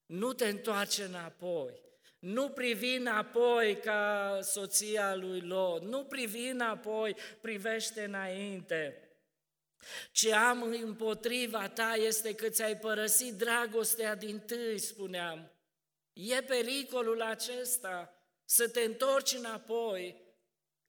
nu 0.06 0.32
te 0.32 0.48
întoarce 0.48 1.04
înapoi, 1.04 1.80
nu 2.18 2.50
privi 2.50 2.94
înapoi 2.94 3.76
ca 3.76 4.38
soția 4.42 5.14
lui 5.14 5.40
Lot, 5.40 5.82
nu 5.82 6.04
privi 6.04 6.46
înapoi, 6.46 7.16
privește 7.40 8.04
înainte. 8.04 9.07
Ce 10.12 10.34
am 10.34 10.62
împotriva 10.62 11.68
ta 11.68 11.94
este 11.94 12.34
că 12.34 12.48
ți-ai 12.48 12.76
părăsit 12.76 13.34
dragostea 13.34 14.14
din 14.14 14.38
tâi, 14.38 14.78
spuneam. 14.78 15.52
E 16.12 16.42
pericolul 16.42 17.22
acesta 17.22 18.12
să 18.44 18.68
te 18.68 18.80
întorci 18.80 19.32
înapoi, 19.32 20.26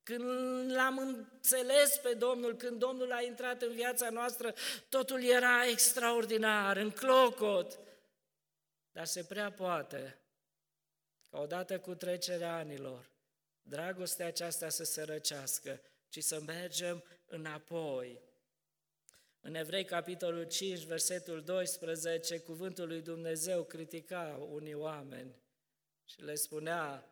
când 0.03 0.71
l-am 0.71 0.97
înțeles 0.97 1.97
pe 1.97 2.13
Domnul, 2.13 2.55
când 2.55 2.79
Domnul 2.79 3.11
a 3.11 3.21
intrat 3.21 3.61
în 3.61 3.71
viața 3.73 4.09
noastră, 4.09 4.53
totul 4.89 5.23
era 5.23 5.67
extraordinar, 5.67 6.77
în 6.77 6.91
clocot. 6.91 7.79
Dar 8.91 9.05
se 9.05 9.23
prea 9.23 9.51
poate 9.51 10.19
ca 11.29 11.39
odată 11.39 11.79
cu 11.79 11.95
trecerea 11.95 12.55
anilor, 12.55 13.09
dragostea 13.61 14.27
aceasta 14.27 14.69
să 14.69 14.83
se 14.83 15.03
răcească, 15.03 15.81
ci 16.09 16.23
să 16.23 16.41
mergem 16.45 17.03
înapoi. 17.25 18.28
În 19.41 19.55
Evrei, 19.55 19.85
capitolul 19.85 20.43
5, 20.43 20.79
versetul 20.79 21.41
12, 21.41 22.39
cuvântul 22.39 22.87
lui 22.87 23.01
Dumnezeu 23.01 23.63
critica 23.63 24.47
unii 24.51 24.73
oameni 24.73 25.35
și 26.05 26.21
le 26.21 26.35
spunea, 26.35 27.09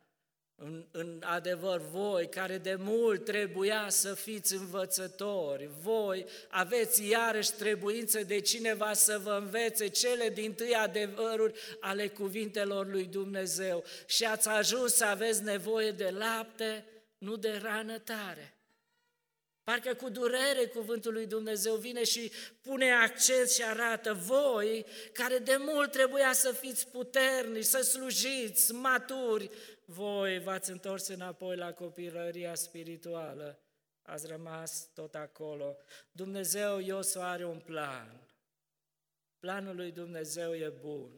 în, 0.56 0.88
în 0.92 1.22
adevăr, 1.26 1.82
voi 1.82 2.30
care 2.30 2.58
de 2.58 2.76
mult 2.76 3.26
trebuia 3.26 3.90
să 3.90 4.14
fiți 4.14 4.56
învățători, 4.56 5.70
voi 5.80 6.26
aveți 6.50 7.08
iarăși 7.08 7.52
trebuință 7.52 8.24
de 8.24 8.40
cineva 8.40 8.94
să 8.94 9.20
vă 9.24 9.32
învețe 9.32 9.88
cele 9.88 10.30
din 10.30 10.54
tâi 10.54 10.74
adevăruri 10.74 11.60
ale 11.80 12.08
cuvintelor 12.08 12.88
lui 12.88 13.06
Dumnezeu 13.06 13.84
și 14.06 14.26
ați 14.26 14.48
ajuns 14.48 14.94
să 14.94 15.06
aveți 15.06 15.44
nevoie 15.44 15.92
de 15.92 16.10
lapte, 16.10 16.86
nu 17.18 17.36
de 17.36 17.60
rană 17.62 18.00
tare. 18.00 18.57
Parcă 19.68 19.94
cu 19.94 20.10
durere 20.10 20.66
cuvântul 20.66 21.14
lui 21.14 21.26
Dumnezeu 21.26 21.76
vine 21.76 22.04
și 22.04 22.32
pune 22.62 22.92
accent 22.92 23.50
și 23.50 23.64
arată 23.64 24.14
voi, 24.14 24.86
care 25.14 25.38
de 25.38 25.56
mult 25.60 25.92
trebuia 25.92 26.34
să 26.34 26.52
fiți 26.52 26.88
puternici, 26.88 27.64
să 27.64 27.82
slujiți, 27.82 28.74
maturi, 28.74 29.50
voi 29.86 30.40
v-ați 30.40 30.72
întors 30.72 31.08
înapoi 31.08 31.56
la 31.56 31.74
copilăria 31.74 32.56
spirituală, 32.56 33.60
ați 34.02 34.28
rămas 34.28 34.90
tot 34.94 35.16
acolo. 35.16 35.78
Dumnezeu, 36.12 36.80
Iosu, 36.80 37.20
are 37.20 37.46
un 37.46 37.60
plan. 37.60 38.28
Planul 39.40 39.76
lui 39.76 39.92
Dumnezeu 39.92 40.56
e 40.56 40.74
bun. 40.80 41.12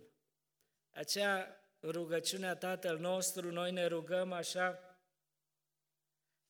Aceea 0.90 1.64
rugăciunea 1.84 2.56
Tatăl 2.56 2.98
nostru, 2.98 3.52
noi 3.52 3.72
ne 3.72 3.86
rugăm 3.86 4.32
așa, 4.32 4.89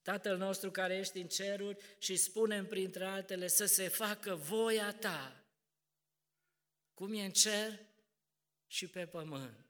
Tatăl 0.09 0.37
nostru 0.37 0.71
care 0.71 0.97
ești 0.97 1.19
în 1.19 1.27
ceruri 1.27 1.77
și 1.97 2.15
spunem 2.15 2.65
printre 2.65 3.05
altele 3.05 3.47
să 3.47 3.65
se 3.65 3.87
facă 3.87 4.35
voia 4.35 4.93
ta, 4.93 5.43
cum 6.93 7.13
e 7.13 7.23
în 7.23 7.31
cer 7.31 7.79
și 8.67 8.87
pe 8.87 9.05
pământ. 9.05 9.65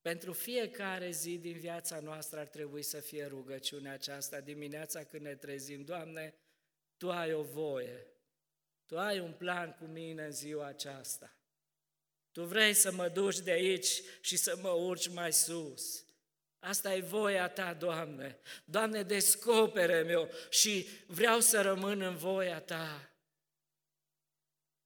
Pentru 0.00 0.32
fiecare 0.32 1.10
zi 1.10 1.38
din 1.38 1.58
viața 1.58 2.00
noastră 2.00 2.38
ar 2.38 2.46
trebui 2.46 2.82
să 2.82 3.00
fie 3.00 3.26
rugăciunea 3.26 3.92
aceasta 3.92 4.40
dimineața 4.40 5.04
când 5.04 5.22
ne 5.22 5.34
trezim. 5.34 5.84
Doamne, 5.84 6.34
Tu 6.96 7.10
ai 7.10 7.32
o 7.32 7.42
voie, 7.42 8.06
Tu 8.86 8.98
ai 8.98 9.20
un 9.20 9.32
plan 9.32 9.72
cu 9.72 9.84
mine 9.84 10.24
în 10.24 10.32
ziua 10.32 10.66
aceasta. 10.66 11.36
Tu 12.32 12.44
vrei 12.44 12.74
să 12.74 12.92
mă 12.92 13.08
duci 13.08 13.38
de 13.38 13.50
aici 13.50 14.02
și 14.20 14.36
să 14.36 14.58
mă 14.62 14.70
urci 14.70 15.08
mai 15.08 15.32
sus. 15.32 16.07
Asta 16.60 16.94
e 16.94 17.00
voia 17.00 17.48
Ta, 17.48 17.74
Doamne. 17.74 18.38
Doamne, 18.64 19.02
descopere-mi 19.02 20.28
și 20.50 20.88
vreau 21.06 21.40
să 21.40 21.60
rămân 21.60 22.00
în 22.00 22.16
voia 22.16 22.60
Ta. 22.60 23.12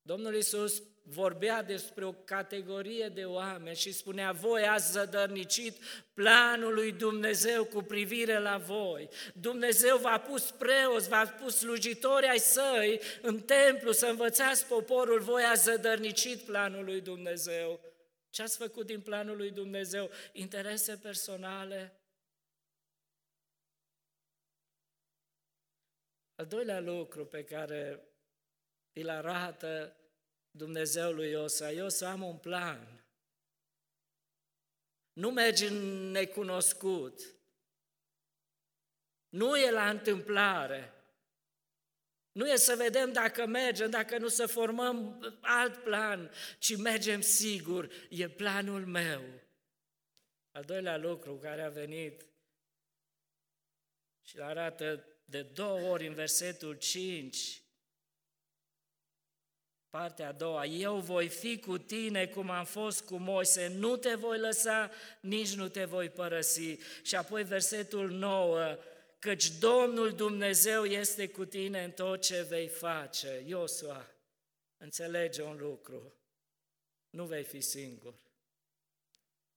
Domnul 0.03 0.35
Iisus 0.35 0.83
vorbea 1.05 1.63
despre 1.63 2.05
o 2.05 2.13
categorie 2.13 3.09
de 3.09 3.25
oameni 3.25 3.77
și 3.77 3.93
spunea, 3.93 4.33
voi 4.33 4.63
ați 4.63 4.93
zădărnicit 4.93 5.77
planul 6.15 6.75
lui 6.75 6.93
Dumnezeu 6.93 7.65
cu 7.65 7.83
privire 7.83 8.39
la 8.39 8.57
voi. 8.59 9.09
Dumnezeu 9.35 9.97
v-a 9.97 10.19
pus 10.19 10.51
preoți, 10.51 11.09
v-a 11.09 11.27
pus 11.27 11.57
slujitori 11.57 12.27
ai 12.27 12.39
săi 12.39 13.01
în 13.23 13.41
templu 13.41 13.93
să 13.93 14.07
învățați 14.07 14.67
poporul, 14.67 15.21
voi 15.21 15.43
ați 15.43 15.63
zădărnicit 15.63 16.41
planul 16.41 16.85
lui 16.85 17.01
Dumnezeu. 17.01 17.92
Ce 18.33 18.43
ați 18.43 18.57
făcut 18.57 18.87
din 18.87 19.01
planul 19.01 19.37
lui 19.37 19.51
Dumnezeu? 19.51 20.11
Interese 20.33 20.99
personale? 20.99 22.01
Al 26.35 26.47
doilea 26.47 26.81
lucru 26.81 27.27
pe 27.27 27.45
care 27.45 28.09
îl 28.93 29.09
arată 29.09 29.97
Dumnezeu 30.51 31.13
lui 31.13 31.31
Iosua, 31.31 31.71
Iosua 31.71 32.11
am 32.11 32.23
un 32.23 32.39
plan. 32.39 33.05
Nu 35.13 35.31
mergi 35.31 35.65
în 35.65 36.11
necunoscut. 36.11 37.37
Nu 39.29 39.57
e 39.57 39.71
la 39.71 39.91
întâmplare. 39.91 41.02
Nu 42.33 42.51
e 42.51 42.57
să 42.57 42.75
vedem 42.77 43.13
dacă 43.13 43.47
mergem, 43.47 43.91
dacă 43.91 44.19
nu 44.19 44.29
să 44.29 44.47
formăm 44.47 45.21
alt 45.41 45.83
plan, 45.83 46.31
ci 46.59 46.77
mergem 46.77 47.21
sigur, 47.21 47.93
e 48.11 48.29
planul 48.29 48.87
meu. 48.87 49.23
Al 50.51 50.63
doilea 50.63 50.97
lucru 50.97 51.39
care 51.39 51.63
a 51.63 51.69
venit 51.69 52.27
și 54.23 54.39
arată 54.39 55.05
de 55.25 55.43
două 55.43 55.81
ori 55.81 56.07
în 56.07 56.15
versetul 56.15 56.75
5, 56.75 57.63
partea 59.91 60.29
a 60.29 60.33
doua, 60.33 60.65
eu 60.65 60.99
voi 60.99 61.29
fi 61.29 61.59
cu 61.59 61.79
tine 61.79 62.27
cum 62.27 62.51
am 62.51 62.65
fost 62.65 63.05
cu 63.05 63.17
Moise, 63.17 63.69
nu 63.69 63.97
te 63.97 64.15
voi 64.15 64.39
lăsa, 64.39 64.91
nici 65.21 65.55
nu 65.55 65.69
te 65.69 65.85
voi 65.85 66.11
părăsi. 66.11 66.79
Și 67.03 67.15
apoi 67.15 67.45
versetul 67.45 68.11
9, 68.11 68.79
căci 69.23 69.51
Domnul 69.59 70.13
Dumnezeu 70.13 70.85
este 70.85 71.29
cu 71.29 71.45
tine 71.45 71.85
în 71.85 71.91
tot 71.91 72.21
ce 72.21 72.43
vei 72.43 72.69
face. 72.69 73.43
Iosua, 73.47 74.11
înțelege 74.77 75.43
un 75.43 75.57
lucru, 75.57 76.15
nu 77.11 77.25
vei 77.25 77.45
fi 77.45 77.61
singur. 77.61 78.15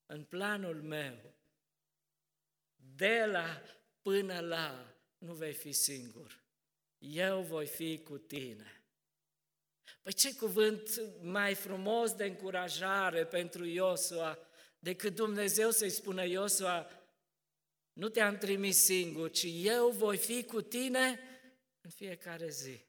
În 0.06 0.24
planul 0.24 0.82
meu, 0.82 1.34
de 2.76 3.26
la 3.26 3.62
până 4.02 4.40
la, 4.40 4.96
nu 5.18 5.34
vei 5.34 5.54
fi 5.54 5.72
singur. 5.72 6.44
Eu 6.98 7.42
voi 7.42 7.68
fi 7.68 8.02
cu 8.04 8.18
tine. 8.18 8.84
Păi 10.02 10.14
ce 10.14 10.36
cuvânt 10.36 11.02
mai 11.22 11.54
frumos 11.56 12.14
de 12.14 12.26
încurajare 12.26 13.26
pentru 13.26 13.66
Iosua 13.66 14.40
decât 14.80 15.16
Dumnezeu 15.16 15.72
să-i 15.72 15.90
spună 15.90 16.26
Iosua, 16.26 16.90
nu 17.96 18.10
te-am 18.10 18.38
trimis 18.38 18.78
singur, 18.78 19.32
ci 19.32 19.46
eu 19.64 19.90
voi 19.90 20.18
fi 20.18 20.44
cu 20.44 20.62
tine 20.62 21.20
în 21.82 21.90
fiecare 21.90 22.50
zi. 22.50 22.86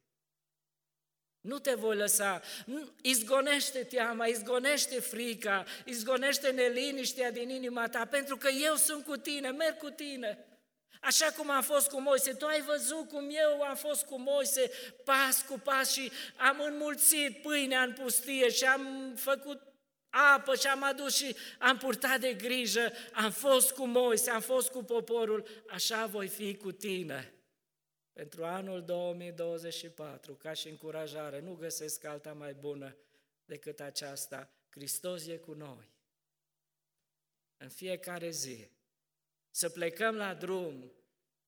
Nu 1.41 1.59
te 1.59 1.75
voi 1.75 1.97
lăsa, 1.97 2.43
izgonește 3.03 3.85
teama, 3.85 4.27
izgonește 4.27 5.01
frica, 5.01 5.65
izgonește 5.85 6.51
neliniștea 6.51 7.31
din 7.31 7.49
inima 7.49 7.89
ta, 7.89 8.05
pentru 8.05 8.37
că 8.37 8.49
eu 8.49 8.75
sunt 8.75 9.05
cu 9.05 9.17
tine, 9.17 9.51
merg 9.51 9.77
cu 9.77 9.91
tine. 9.91 10.45
Așa 11.01 11.31
cum 11.31 11.51
am 11.51 11.63
fost 11.63 11.89
cu 11.89 12.01
Moise, 12.01 12.33
tu 12.33 12.47
ai 12.47 12.61
văzut 12.61 13.09
cum 13.09 13.29
eu 13.31 13.63
am 13.63 13.77
fost 13.77 14.05
cu 14.05 14.19
Moise, 14.19 14.71
pas 15.05 15.43
cu 15.49 15.59
pas 15.59 15.93
și 15.93 16.11
am 16.37 16.61
înmulțit 16.61 17.43
pâinea 17.43 17.83
în 17.83 17.93
pustie 17.93 18.51
și 18.51 18.65
am 18.65 19.13
făcut 19.17 19.63
apă 20.35 20.55
și 20.55 20.67
am 20.67 20.83
adus 20.83 21.17
și 21.17 21.37
am 21.59 21.79
purtat 21.79 22.21
de 22.21 22.35
grijă, 22.35 22.93
am 23.13 23.31
fost 23.31 23.73
cu 23.73 23.87
Moise, 23.87 24.31
am 24.31 24.41
fost 24.41 24.71
cu 24.71 24.83
poporul, 24.83 25.47
așa 25.69 26.07
voi 26.07 26.29
fi 26.29 26.57
cu 26.57 26.73
tine. 26.73 27.35
Pentru 28.13 28.45
anul 28.45 28.85
2024, 28.85 30.35
ca 30.35 30.53
și 30.53 30.69
încurajare, 30.69 31.41
nu 31.41 31.55
găsesc 31.55 32.05
alta 32.05 32.33
mai 32.33 32.55
bună 32.55 32.97
decât 33.45 33.81
aceasta. 33.81 34.51
Hristos 34.71 35.27
e 35.27 35.37
cu 35.37 35.53
noi. 35.53 35.91
În 37.57 37.69
fiecare 37.69 38.31
zi. 38.31 38.71
Să 39.51 39.69
plecăm 39.69 40.17
la 40.17 40.35
drum 40.35 40.93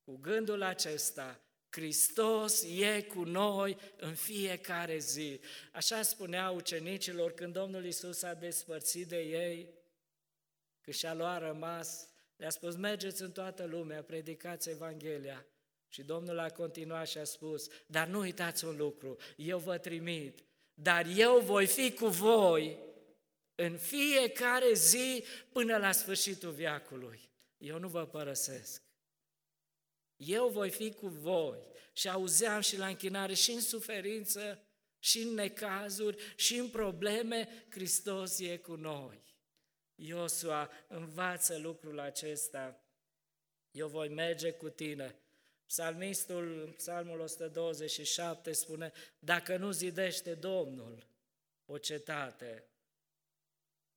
cu 0.04 0.16
gândul 0.16 0.62
acesta, 0.62 1.40
Hristos 1.70 2.62
e 2.62 3.02
cu 3.02 3.22
noi 3.22 3.76
în 3.96 4.14
fiecare 4.14 4.98
zi. 4.98 5.40
Așa 5.72 6.02
spunea 6.02 6.50
ucenicilor 6.50 7.32
când 7.32 7.52
Domnul 7.52 7.84
Isus 7.84 8.22
a 8.22 8.34
despărțit 8.34 9.08
de 9.08 9.20
ei, 9.20 9.68
că 10.80 10.90
și-a 10.90 11.14
luat 11.14 11.40
rămas, 11.40 12.08
le-a 12.36 12.50
spus, 12.50 12.76
mergeți 12.76 13.22
în 13.22 13.32
toată 13.32 13.64
lumea, 13.64 14.02
predicați 14.02 14.70
Evanghelia. 14.70 15.46
Și 15.88 16.02
Domnul 16.02 16.38
a 16.38 16.50
continuat 16.50 17.08
și 17.08 17.18
a 17.18 17.24
spus, 17.24 17.68
dar 17.86 18.06
nu 18.06 18.18
uitați 18.18 18.64
un 18.64 18.76
lucru, 18.76 19.16
eu 19.36 19.58
vă 19.58 19.78
trimit, 19.78 20.44
dar 20.74 21.06
eu 21.16 21.38
voi 21.38 21.66
fi 21.66 21.92
cu 21.92 22.06
voi 22.06 22.78
în 23.54 23.76
fiecare 23.76 24.72
zi 24.72 25.24
până 25.52 25.76
la 25.76 25.92
sfârșitul 25.92 26.50
viacului. 26.50 27.30
Eu 27.58 27.78
nu 27.78 27.88
vă 27.88 28.06
părăsesc. 28.06 28.82
Eu 30.18 30.48
voi 30.48 30.70
fi 30.70 30.92
cu 30.92 31.06
voi. 31.06 31.66
Și 31.92 32.08
auzeam 32.08 32.60
și 32.60 32.76
la 32.76 32.86
închinare 32.86 33.34
și 33.34 33.50
în 33.50 33.60
suferință, 33.60 34.62
și 34.98 35.18
în 35.18 35.34
necazuri, 35.34 36.34
și 36.36 36.56
în 36.56 36.68
probleme, 36.68 37.66
Hristos 37.70 38.38
e 38.38 38.56
cu 38.56 38.74
noi. 38.74 39.22
Iosua 39.94 40.70
învață 40.88 41.58
lucrul 41.58 41.98
acesta. 41.98 42.82
Eu 43.70 43.88
voi 43.88 44.08
merge 44.08 44.50
cu 44.50 44.68
tine. 44.68 45.22
Psalmistul, 45.66 46.74
psalmul 46.76 47.20
127 47.20 48.52
spune, 48.52 48.92
dacă 49.18 49.56
nu 49.56 49.70
zidește 49.70 50.34
Domnul 50.34 51.06
o 51.64 51.78
cetate, 51.78 52.64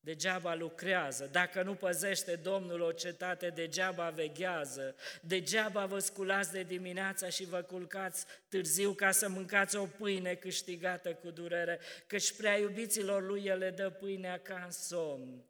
degeaba 0.02 0.56
lucrează. 0.56 1.26
Dacă 1.26 1.64
nu 1.64 1.76
păzește 1.76 2.36
Domnul 2.36 2.82
o 2.82 2.92
cetate, 2.92 3.50
degeaba 3.50 4.10
veghează. 4.10 4.96
Degeaba 5.22 5.86
vă 5.86 6.00
sculați 6.00 6.52
de 6.52 6.64
dimineața 6.64 7.30
și 7.30 7.46
vă 7.46 7.62
culcați 7.62 8.26
târziu 8.48 8.94
ca 8.94 9.12
să 9.12 9.30
mâncați 9.30 9.76
o 9.76 9.86
pâine 9.86 10.36
câștigată 10.36 11.14
cu 11.14 11.30
durere, 11.30 11.80
căci 12.08 12.36
prea 12.36 12.58
iubiților 12.58 13.24
lui 13.24 13.46
El 13.46 13.58
le 13.58 13.70
dă 13.70 13.90
pâinea 13.90 14.40
ca 14.40 14.64
în 14.64 14.72
somn. 14.72 15.46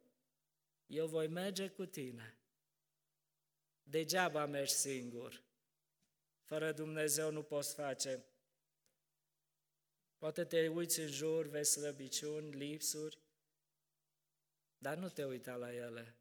Eu 0.86 1.06
voi 1.06 1.26
merge 1.26 1.68
cu 1.68 1.84
tine. 1.84 2.36
Degeaba 3.82 4.46
mergi 4.46 4.72
singur. 4.72 5.42
Fără 6.42 6.72
Dumnezeu 6.72 7.30
nu 7.30 7.42
poți 7.42 7.74
face. 7.74 8.24
Poate 10.18 10.44
te 10.44 10.68
uiți 10.68 11.00
în 11.00 11.08
jur, 11.08 11.46
vezi 11.46 11.70
slăbiciuni, 11.70 12.50
lipsuri, 12.50 13.18
dar 14.82 14.96
nu 14.96 15.08
te 15.08 15.24
uita 15.24 15.54
la 15.54 15.74
ele. 15.74 16.16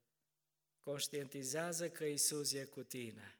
Conștientizează 0.80 1.90
că 1.90 2.06
Isus 2.06 2.54
e 2.54 2.64
cu 2.64 2.84
tine. 2.84 3.40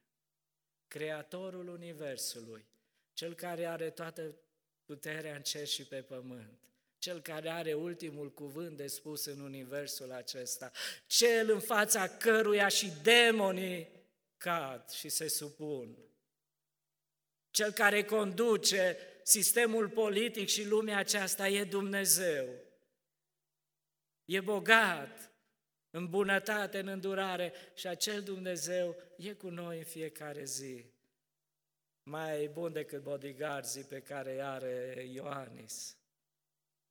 Creatorul 0.88 1.68
Universului, 1.68 2.66
Cel 3.12 3.34
care 3.34 3.64
are 3.64 3.90
toată 3.90 4.36
puterea 4.84 5.34
în 5.34 5.42
cer 5.42 5.66
și 5.66 5.86
pe 5.86 6.02
pământ, 6.02 6.58
Cel 6.98 7.20
care 7.20 7.48
are 7.48 7.74
ultimul 7.74 8.32
cuvânt 8.32 8.76
de 8.76 8.86
spus 8.86 9.24
în 9.24 9.40
Universul 9.40 10.12
acesta, 10.12 10.70
Cel 11.06 11.50
în 11.50 11.60
fața 11.60 12.08
căruia 12.08 12.68
și 12.68 12.92
demonii 13.02 13.88
cad 14.36 14.90
și 14.90 15.08
se 15.08 15.28
supun, 15.28 15.98
Cel 17.50 17.72
care 17.72 18.04
conduce 18.04 18.96
sistemul 19.22 19.88
politic 19.88 20.48
și 20.48 20.64
lumea 20.64 20.98
aceasta 20.98 21.48
e 21.48 21.64
Dumnezeu 21.64 22.70
e 24.34 24.40
bogat 24.40 25.30
în 25.90 26.08
bunătate, 26.08 26.78
în 26.78 26.86
îndurare 26.86 27.52
și 27.74 27.86
acel 27.86 28.22
Dumnezeu 28.22 28.96
e 29.16 29.32
cu 29.32 29.48
noi 29.48 29.78
în 29.78 29.84
fiecare 29.84 30.44
zi. 30.44 30.84
Mai 32.02 32.48
bun 32.48 32.72
decât 32.72 33.02
bodyguardzii 33.02 33.84
pe 33.84 34.00
care 34.00 34.32
îi 34.32 34.42
are 34.42 35.08
Ioanis 35.12 35.96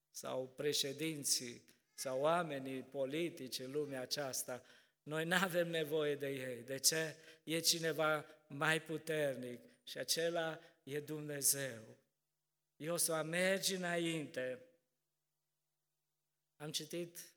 sau 0.09 0.47
președinții 0.55 1.63
sau 1.93 2.19
oamenii 2.19 2.81
politici 2.81 3.59
în 3.59 3.71
lumea 3.71 4.01
aceasta. 4.01 4.63
Noi 5.03 5.25
nu 5.25 5.35
avem 5.41 5.69
nevoie 5.69 6.15
de 6.15 6.27
ei. 6.27 6.63
De 6.63 6.77
ce? 6.77 7.15
E 7.43 7.59
cineva 7.59 8.25
mai 8.47 8.81
puternic 8.81 9.59
și 9.83 9.97
acela 9.97 10.59
e 10.83 10.99
Dumnezeu. 10.99 11.97
Eu 12.75 12.97
să 12.97 13.23
mergi 13.23 13.75
înainte, 13.75 14.65
am 16.57 16.71
citit, 16.71 17.30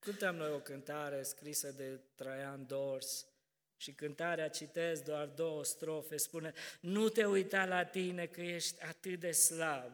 cântăm 0.00 0.34
noi 0.34 0.50
o 0.52 0.58
cântare 0.58 1.22
scrisă 1.22 1.72
de 1.76 2.00
Traian 2.14 2.66
Dors 2.66 3.26
și 3.76 3.92
cântarea 3.92 4.48
citesc 4.48 5.04
doar 5.04 5.26
două 5.26 5.64
strofe, 5.64 6.16
spune 6.16 6.52
Nu 6.80 7.08
te 7.08 7.24
uita 7.24 7.64
la 7.64 7.84
tine 7.84 8.26
că 8.26 8.40
ești 8.40 8.82
atât 8.82 9.20
de 9.20 9.30
slab, 9.30 9.92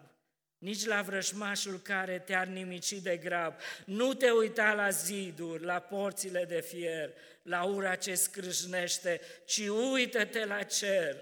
nici 0.58 0.84
la 0.84 1.02
vrăjmașul 1.02 1.78
care 1.78 2.18
te-ar 2.18 2.46
nimici 2.46 2.92
de 2.92 3.16
grab. 3.16 3.54
Nu 3.84 4.14
te 4.14 4.30
uita 4.30 4.72
la 4.72 4.90
ziduri, 4.90 5.64
la 5.64 5.80
porțile 5.80 6.44
de 6.44 6.60
fier, 6.60 7.12
la 7.42 7.64
ura 7.64 7.94
ce 7.94 8.14
scrâșnește, 8.14 9.20
ci 9.44 9.68
uită-te 9.92 10.44
la 10.44 10.62
cer. 10.62 11.16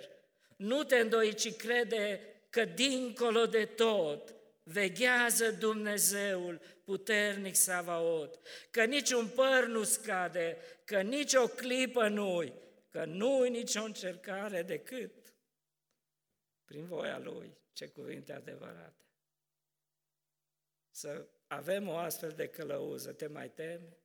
Nu 0.57 0.85
te 0.85 0.97
îndoi, 0.97 1.35
ci 1.35 1.57
crede 1.57 2.21
că 2.51 2.65
dincolo 2.65 3.47
de 3.47 3.65
tot 3.65 4.34
veghează 4.65 5.51
Dumnezeul 5.51 6.61
puternic 6.85 7.55
Savaot, 7.55 8.41
că 8.71 8.85
niciun 8.85 9.29
păr 9.29 9.67
nu 9.67 9.85
scade, 9.85 10.57
că 10.85 11.01
nici 11.01 11.35
o 11.35 11.47
clipă 11.47 12.09
nu 12.09 12.63
că 12.91 13.05
nu-i 13.05 13.51
nicio 13.51 13.83
încercare 13.83 14.63
decât 14.63 15.35
prin 16.65 16.87
voia 16.87 17.19
Lui. 17.19 17.57
Ce 17.73 17.89
cuvinte 17.89 18.33
adevărate! 18.33 19.05
să 20.95 21.29
avem 21.47 21.89
o 21.89 21.97
astfel 21.97 22.31
de 22.31 22.49
călăuză. 22.49 23.13
Te 23.13 23.27
mai 23.27 23.51
temi? 23.51 23.97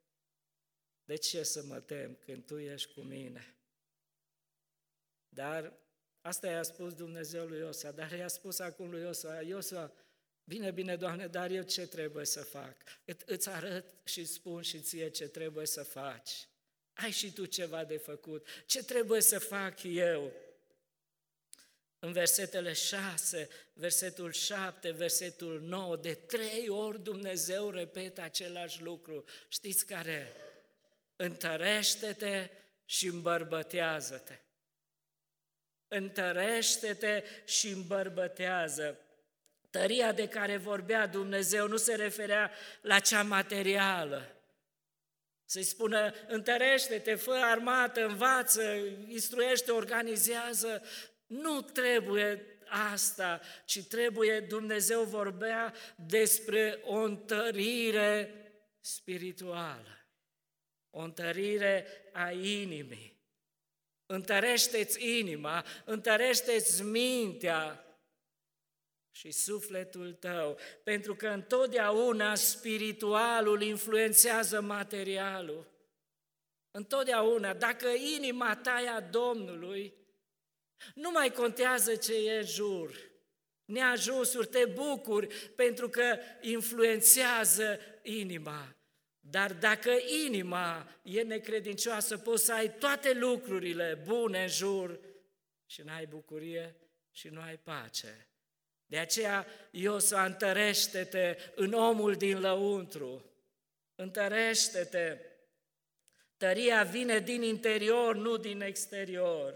De 1.04 1.16
ce 1.16 1.44
să 1.44 1.64
mă 1.64 1.80
tem 1.80 2.16
când 2.16 2.46
Tu 2.46 2.58
ești 2.58 2.94
cu 2.94 3.02
mine? 3.02 3.58
Dar 5.30 5.74
asta 6.22 6.48
i-a 6.48 6.64
spus 6.64 6.94
Dumnezeu 6.94 7.46
lui 7.46 7.60
Iosua, 7.60 7.92
dar 7.92 8.12
i-a 8.12 8.28
spus 8.28 8.60
acum 8.60 8.90
lui 8.90 9.02
Iosua, 9.02 9.42
Iosua, 9.42 9.94
bine, 10.50 10.72
bine, 10.72 10.96
Doamne, 10.96 11.28
dar 11.28 11.50
eu 11.50 11.64
ce 11.64 11.88
trebuie 11.88 12.26
să 12.26 12.42
fac? 12.42 12.76
Îți 13.26 13.50
arăt 13.50 13.86
și 14.04 14.26
spun 14.26 14.62
și 14.62 14.80
ție 14.80 15.10
ce 15.10 15.28
trebuie 15.28 15.66
să 15.66 15.84
faci. 15.84 16.48
Ai 16.94 17.12
și 17.12 17.34
tu 17.34 17.46
ceva 17.46 17.84
de 17.84 17.98
făcut. 17.98 18.48
Ce 18.66 18.84
trebuie 18.84 19.22
să 19.22 19.40
fac 19.40 19.84
eu? 19.84 20.32
În 22.00 22.12
versetele 22.12 22.74
6, 22.74 23.50
versetul 23.74 24.32
7, 24.32 24.92
versetul 24.92 25.62
9, 25.62 25.96
de 25.96 26.14
trei 26.14 26.70
ori 26.70 27.04
Dumnezeu 27.04 27.70
repetă 27.70 28.22
același 28.22 28.82
lucru. 28.82 29.24
Știți 29.48 29.86
care? 29.86 30.34
Întărește-te 31.16 32.50
și 32.86 33.08
îmbărbătează-te. 33.08 34.40
Întărește-te 35.88 37.24
și 37.46 37.68
îmbărbătează. 37.68 39.00
Tăria 39.70 40.12
de 40.12 40.28
care 40.28 40.58
vorbea 40.58 41.08
Dumnezeu 41.08 41.68
nu 41.68 41.78
se 41.78 41.96
referea 41.96 42.52
la 42.82 43.00
cea 43.00 43.24
materială. 43.24 44.34
Să-i 45.46 45.64
spună, 45.64 46.14
întărește-te, 46.28 47.16
fă 47.16 47.32
armată, 47.32 48.06
învață, 48.06 48.64
instruiește, 49.08 49.72
organizează. 49.72 50.84
Nu 51.26 51.62
trebuie 51.62 52.60
asta, 52.70 53.42
ci 53.66 53.84
trebuie, 53.84 54.40
Dumnezeu 54.40 55.04
vorbea 55.04 55.74
despre 55.96 56.80
o 56.84 56.96
întărire 56.96 58.34
spirituală, 58.80 60.08
o 60.90 61.00
întărire 61.00 61.88
a 62.14 62.32
inimii. 62.32 63.18
Întărește-ți 64.06 65.18
inima, 65.18 65.66
întărește-ți 65.86 66.84
mintea 66.84 67.89
și 69.12 69.32
sufletul 69.32 70.14
tău, 70.14 70.58
pentru 70.84 71.16
că 71.16 71.28
întotdeauna 71.28 72.36
spiritualul 72.36 73.62
influențează 73.62 74.62
materialul. 74.62 75.72
Întotdeauna, 76.72 77.54
dacă 77.54 77.88
inima 77.88 78.56
ta 78.56 78.82
e 78.82 78.90
a 78.90 79.02
Domnului, 79.02 79.94
nu 80.96 81.12
mai 81.12 81.32
contează 81.32 81.96
ce 81.96 82.14
e 82.14 82.42
jur. 82.42 83.08
Neajunsuri, 83.66 84.48
te 84.48 84.66
bucuri 84.66 85.28
pentru 85.56 85.90
că 85.90 86.18
influențează 86.42 87.80
inima. 88.04 88.76
Dar 89.20 89.54
dacă 89.54 89.92
inima 90.26 91.00
e 91.04 91.22
necredincioasă, 91.22 92.18
poți 92.18 92.46
să 92.46 92.54
ai 92.54 92.74
toate 92.74 93.14
lucrurile 93.14 94.02
bune 94.06 94.42
în 94.42 94.48
jur 94.48 95.00
și 95.66 95.82
n-ai 95.82 96.06
bucurie 96.06 96.76
și 97.12 97.28
nu 97.28 97.42
ai 97.42 97.58
pace. 97.58 98.29
De 98.90 98.98
aceea, 98.98 99.46
Iosua, 99.72 100.26
întărește-te 100.26 101.38
în 101.56 101.74
omul 101.74 102.16
din 102.16 102.40
lăuntru, 102.40 103.32
întărește-te. 103.96 105.18
Tăria 106.38 106.84
vine 106.84 107.20
din 107.20 107.42
interior, 107.42 108.16
nu 108.16 108.38
din 108.38 108.62
exterior. 108.62 109.56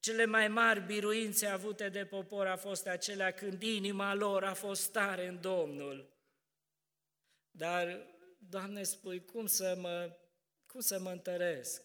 Cele 0.00 0.24
mai 0.24 0.48
mari 0.48 0.80
biruințe 0.80 1.46
avute 1.46 1.88
de 1.88 2.04
popor 2.04 2.46
a 2.46 2.56
fost 2.56 2.86
acelea 2.86 3.30
când 3.30 3.62
inima 3.62 4.14
lor 4.14 4.44
a 4.44 4.54
fost 4.54 4.92
tare 4.92 5.26
în 5.26 5.40
Domnul. 5.40 6.12
Dar, 7.50 8.06
Doamne, 8.38 8.82
spui, 8.82 9.24
cum 9.24 9.46
să 9.46 9.76
mă, 9.80 10.16
cum 10.66 10.80
să 10.80 10.98
mă 10.98 11.10
întăresc? 11.10 11.82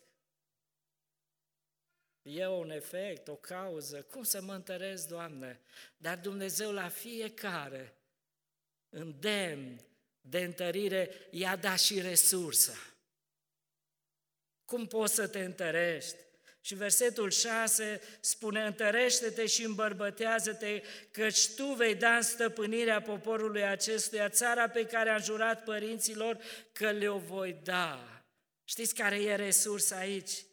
E 2.21 2.47
un 2.47 2.69
efect, 2.69 3.27
o 3.27 3.36
cauză, 3.36 4.01
cum 4.01 4.23
să 4.23 4.41
mă 4.41 4.53
întăresc, 4.53 5.08
Doamne? 5.08 5.60
Dar 5.97 6.17
Dumnezeu 6.17 6.71
la 6.71 6.88
fiecare 6.88 7.93
îndemn 8.89 9.82
de 10.21 10.39
întărire 10.39 11.12
i-a 11.32 11.55
dat 11.55 11.79
și 11.79 12.01
resursa. 12.01 12.77
Cum 14.65 14.88
poți 14.88 15.13
să 15.13 15.27
te 15.27 15.39
întărești? 15.39 16.15
Și 16.62 16.75
versetul 16.75 17.32
6 17.32 18.01
spune, 18.19 18.65
întărește-te 18.65 19.45
și 19.45 19.63
îmbărbătează-te, 19.63 20.82
căci 21.12 21.49
tu 21.49 21.65
vei 21.65 21.95
da 21.95 22.15
în 22.15 22.21
stăpânirea 22.21 23.01
poporului 23.01 23.63
acestuia 23.63 24.29
țara 24.29 24.69
pe 24.69 24.86
care 24.86 25.10
am 25.10 25.21
jurat 25.21 25.63
părinților 25.63 26.38
că 26.71 26.91
le-o 26.91 27.17
voi 27.17 27.60
da. 27.63 28.23
Știți 28.63 28.95
care 28.95 29.21
e 29.21 29.36
resursa 29.36 29.95
aici? 29.95 30.45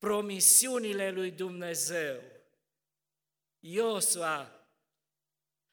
Promisiunile 0.00 1.10
lui 1.10 1.30
Dumnezeu. 1.30 2.22
Iosua, 3.58 4.66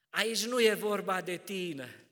aici 0.09 0.45
nu 0.45 0.61
e 0.61 0.73
vorba 0.73 1.21
de 1.21 1.37
tine. 1.37 2.07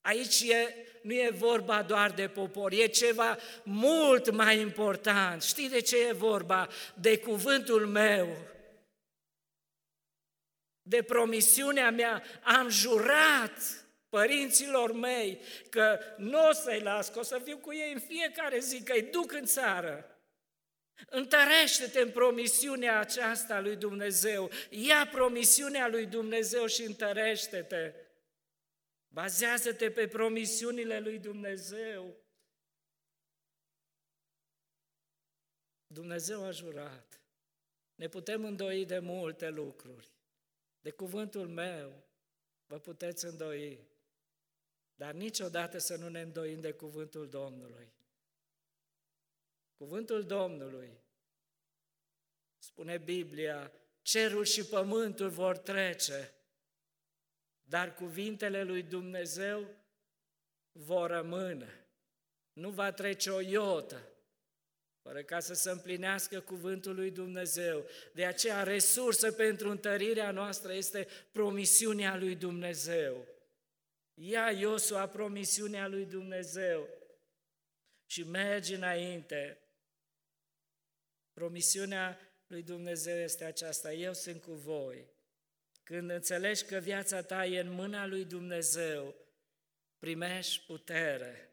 Aici 0.00 0.40
e, 0.40 0.86
nu 1.02 1.12
e 1.12 1.30
vorba 1.30 1.82
doar 1.82 2.10
de 2.10 2.28
popor, 2.28 2.72
e 2.72 2.86
ceva 2.86 3.38
mult 3.64 4.30
mai 4.30 4.60
important. 4.60 5.42
Știi 5.42 5.68
de 5.68 5.80
ce 5.80 6.06
e 6.06 6.12
vorba? 6.12 6.68
De 6.94 7.18
cuvântul 7.18 7.86
meu, 7.86 8.36
de 10.82 11.02
promisiunea 11.02 11.90
mea. 11.90 12.22
Am 12.42 12.68
jurat 12.68 13.84
părinților 14.08 14.92
mei 14.92 15.40
că 15.70 15.98
nu 16.16 16.48
o 16.48 16.52
să-i 16.52 16.80
las, 16.80 17.08
că 17.08 17.18
o 17.18 17.22
să 17.22 17.40
fiu 17.44 17.58
cu 17.58 17.72
ei 17.72 17.92
în 17.92 18.00
fiecare 18.00 18.58
zi, 18.58 18.82
că 18.82 18.92
îi 18.92 19.02
duc 19.02 19.32
în 19.32 19.44
țară. 19.44 20.19
Întărește-te 21.06 22.00
în 22.00 22.10
promisiunea 22.10 22.98
aceasta 22.98 23.60
lui 23.60 23.76
Dumnezeu. 23.76 24.50
Ia 24.70 25.08
promisiunea 25.12 25.88
lui 25.88 26.06
Dumnezeu 26.06 26.66
și 26.66 26.82
întărește-te. 26.82 27.94
Bazează-te 29.08 29.90
pe 29.90 30.08
promisiunile 30.08 31.00
lui 31.00 31.18
Dumnezeu. 31.18 32.16
Dumnezeu 35.86 36.44
a 36.44 36.50
jurat. 36.50 37.20
Ne 37.94 38.08
putem 38.08 38.44
îndoi 38.44 38.86
de 38.86 38.98
multe 38.98 39.48
lucruri. 39.48 40.12
De 40.80 40.90
cuvântul 40.90 41.48
meu 41.48 42.04
vă 42.66 42.78
puteți 42.78 43.24
îndoi. 43.24 43.88
Dar 44.94 45.14
niciodată 45.14 45.78
să 45.78 45.96
nu 45.96 46.08
ne 46.08 46.20
îndoim 46.20 46.60
de 46.60 46.72
cuvântul 46.72 47.28
Domnului. 47.28 47.92
Cuvântul 49.80 50.24
Domnului, 50.26 51.00
spune 52.58 52.98
Biblia, 52.98 53.72
cerul 54.02 54.44
și 54.44 54.64
pământul 54.64 55.28
vor 55.28 55.58
trece, 55.58 56.34
dar 57.62 57.94
cuvintele 57.94 58.62
lui 58.62 58.82
Dumnezeu 58.82 59.66
vor 60.72 61.10
rămâne. 61.10 61.86
Nu 62.52 62.70
va 62.70 62.92
trece 62.92 63.30
o 63.30 63.40
iotă, 63.40 64.08
fără 65.02 65.22
ca 65.22 65.40
să 65.40 65.54
se 65.54 65.70
împlinească 65.70 66.40
cuvântul 66.40 66.94
lui 66.94 67.10
Dumnezeu. 67.10 67.84
De 68.14 68.24
aceea, 68.24 68.62
resursă 68.62 69.32
pentru 69.32 69.70
întărirea 69.70 70.30
noastră 70.30 70.72
este 70.72 71.08
promisiunea 71.32 72.16
lui 72.16 72.34
Dumnezeu. 72.34 73.26
Ia 74.14 74.50
Iosua 74.50 75.08
promisiunea 75.08 75.88
lui 75.88 76.04
Dumnezeu 76.04 76.88
și 78.06 78.22
mergi 78.22 78.74
înainte. 78.74 79.59
Promisiunea 81.32 82.18
lui 82.46 82.62
Dumnezeu 82.62 83.18
este 83.18 83.44
aceasta, 83.44 83.92
eu 83.92 84.12
sunt 84.12 84.42
cu 84.42 84.52
voi. 84.52 85.06
Când 85.82 86.10
înțelegi 86.10 86.64
că 86.64 86.78
viața 86.78 87.22
ta 87.22 87.44
e 87.44 87.60
în 87.60 87.72
mâna 87.72 88.06
lui 88.06 88.24
Dumnezeu, 88.24 89.14
primești 89.98 90.64
putere. 90.66 91.50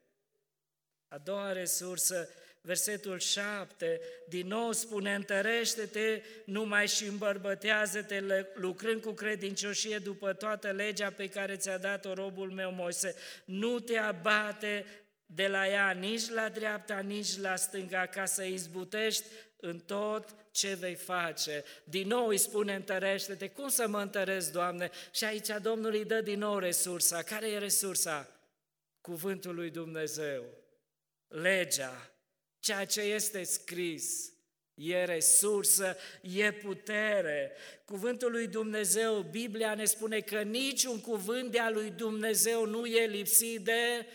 A 1.08 1.18
doua 1.18 1.52
resursă, 1.52 2.30
versetul 2.62 3.20
7, 3.20 4.02
din 4.28 4.48
nou 4.48 4.72
spune, 4.72 5.16
întărește-te 5.16 6.22
numai 6.46 6.88
și 6.88 7.06
îmbărbătează-te 7.06 8.46
lucrând 8.54 9.02
cu 9.02 9.12
credincioșie 9.12 9.98
după 9.98 10.34
toată 10.34 10.72
legea 10.72 11.12
pe 11.12 11.30
care 11.30 11.56
ți-a 11.56 11.78
dat-o 11.78 12.14
robul 12.14 12.52
meu 12.52 12.72
Moise. 12.72 13.16
Nu 13.46 13.80
te 13.80 13.98
abate 13.98 14.86
de 15.26 15.48
la 15.48 15.68
ea 15.68 15.92
nici 15.92 16.30
la 16.30 16.50
dreapta, 16.50 17.00
nici 17.00 17.38
la 17.38 17.56
stânga, 17.56 18.06
ca 18.06 18.26
să 18.26 18.44
izbutești 18.44 19.26
în 19.60 19.80
tot 19.80 20.36
ce 20.52 20.74
vei 20.74 20.96
face. 20.96 21.64
Din 21.84 22.08
nou 22.08 22.28
îi 22.28 22.38
spune, 22.38 22.76
întărește-te. 22.76 23.50
Cum 23.50 23.70
să 23.70 23.88
mă 23.88 24.02
întăresc, 24.02 24.52
Doamne? 24.52 24.92
Și 25.12 25.24
aici 25.24 25.48
Domnul 25.62 25.94
îi 25.94 26.06
dă 26.06 26.22
din 26.22 26.40
nou 26.40 26.58
resursa. 26.58 27.22
Care 27.24 27.48
e 27.48 27.58
resursa? 27.58 28.32
Cuvântul 29.02 29.56
lui 29.56 29.70
Dumnezeu, 29.70 30.44
legea, 31.28 32.12
ceea 32.60 32.86
ce 32.86 33.02
este 33.02 33.44
scris. 33.44 34.32
e 34.74 35.04
resursă, 35.04 35.98
e 36.22 36.52
putere. 36.52 37.52
Cuvântul 37.86 38.32
lui 38.32 38.48
Dumnezeu, 38.48 39.22
Biblia 39.22 39.76
ne 39.76 39.86
spune 39.86 40.20
că 40.20 40.42
niciun 40.42 41.02
cuvânt 41.02 41.52
de 41.52 41.60
a 41.60 41.70
lui 41.70 41.90
Dumnezeu 41.90 42.66
nu 42.66 42.86
e 42.86 43.06
lipsit 43.06 43.62
de 43.62 44.06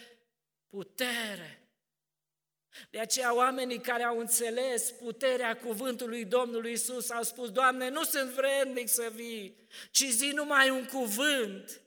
putere. 0.68 1.62
De 2.90 2.98
aceea 2.98 3.35
oamenii 3.35 3.80
care 3.80 4.02
au 4.02 4.18
înțeles 4.18 4.90
puterea 4.90 5.56
cuvântului 5.56 6.24
Domnului 6.24 6.72
Isus 6.72 7.11
au 7.11 7.22
spus, 7.22 7.50
Doamne, 7.50 7.88
nu 7.88 8.04
sunt 8.04 8.30
vrednic 8.30 8.88
să 8.88 9.11
vii, 9.14 9.66
ci 9.90 10.04
zi 10.04 10.30
numai 10.35 10.70
un 10.70 10.87
cuvânt. 10.87 11.80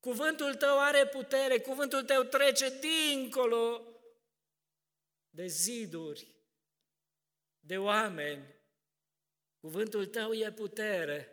Cuvântul 0.00 0.54
Tău 0.54 0.78
are 0.78 1.06
putere, 1.06 1.58
cuvântul 1.58 2.02
Tău 2.02 2.22
trece 2.22 2.78
dincolo 2.78 3.82
de 5.30 5.46
ziduri, 5.46 6.34
de 7.60 7.78
oameni. 7.78 8.54
Cuvântul 9.60 10.06
Tău 10.06 10.32
e 10.32 10.52
putere. 10.52 11.30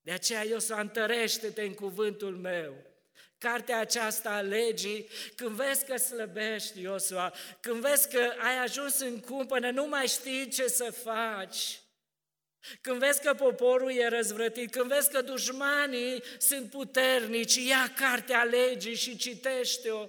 De 0.00 0.12
aceea 0.12 0.44
eu 0.44 0.58
să 0.58 0.74
întărește-te 0.74 1.62
în 1.62 1.74
cuvântul 1.74 2.36
meu 2.36 2.89
cartea 3.40 3.78
aceasta 3.78 4.30
a 4.30 4.40
legii, 4.40 5.08
când 5.36 5.56
vezi 5.56 5.84
că 5.84 5.96
slăbești, 5.96 6.80
Iosua, 6.80 7.34
când 7.60 7.80
vezi 7.80 8.08
că 8.08 8.32
ai 8.38 8.58
ajuns 8.58 8.98
în 8.98 9.20
cumpănă, 9.20 9.70
nu 9.70 9.86
mai 9.86 10.06
știi 10.06 10.48
ce 10.48 10.66
să 10.66 10.90
faci, 10.90 11.80
când 12.80 12.98
vezi 12.98 13.20
că 13.20 13.34
poporul 13.34 13.92
e 13.92 14.08
răzvrătit, 14.08 14.70
când 14.70 14.92
vezi 14.92 15.10
că 15.10 15.22
dușmanii 15.22 16.22
sunt 16.38 16.70
puternici, 16.70 17.54
ia 17.54 17.92
cartea 17.96 18.44
legii 18.44 18.94
și 18.94 19.16
citește-o. 19.16 20.08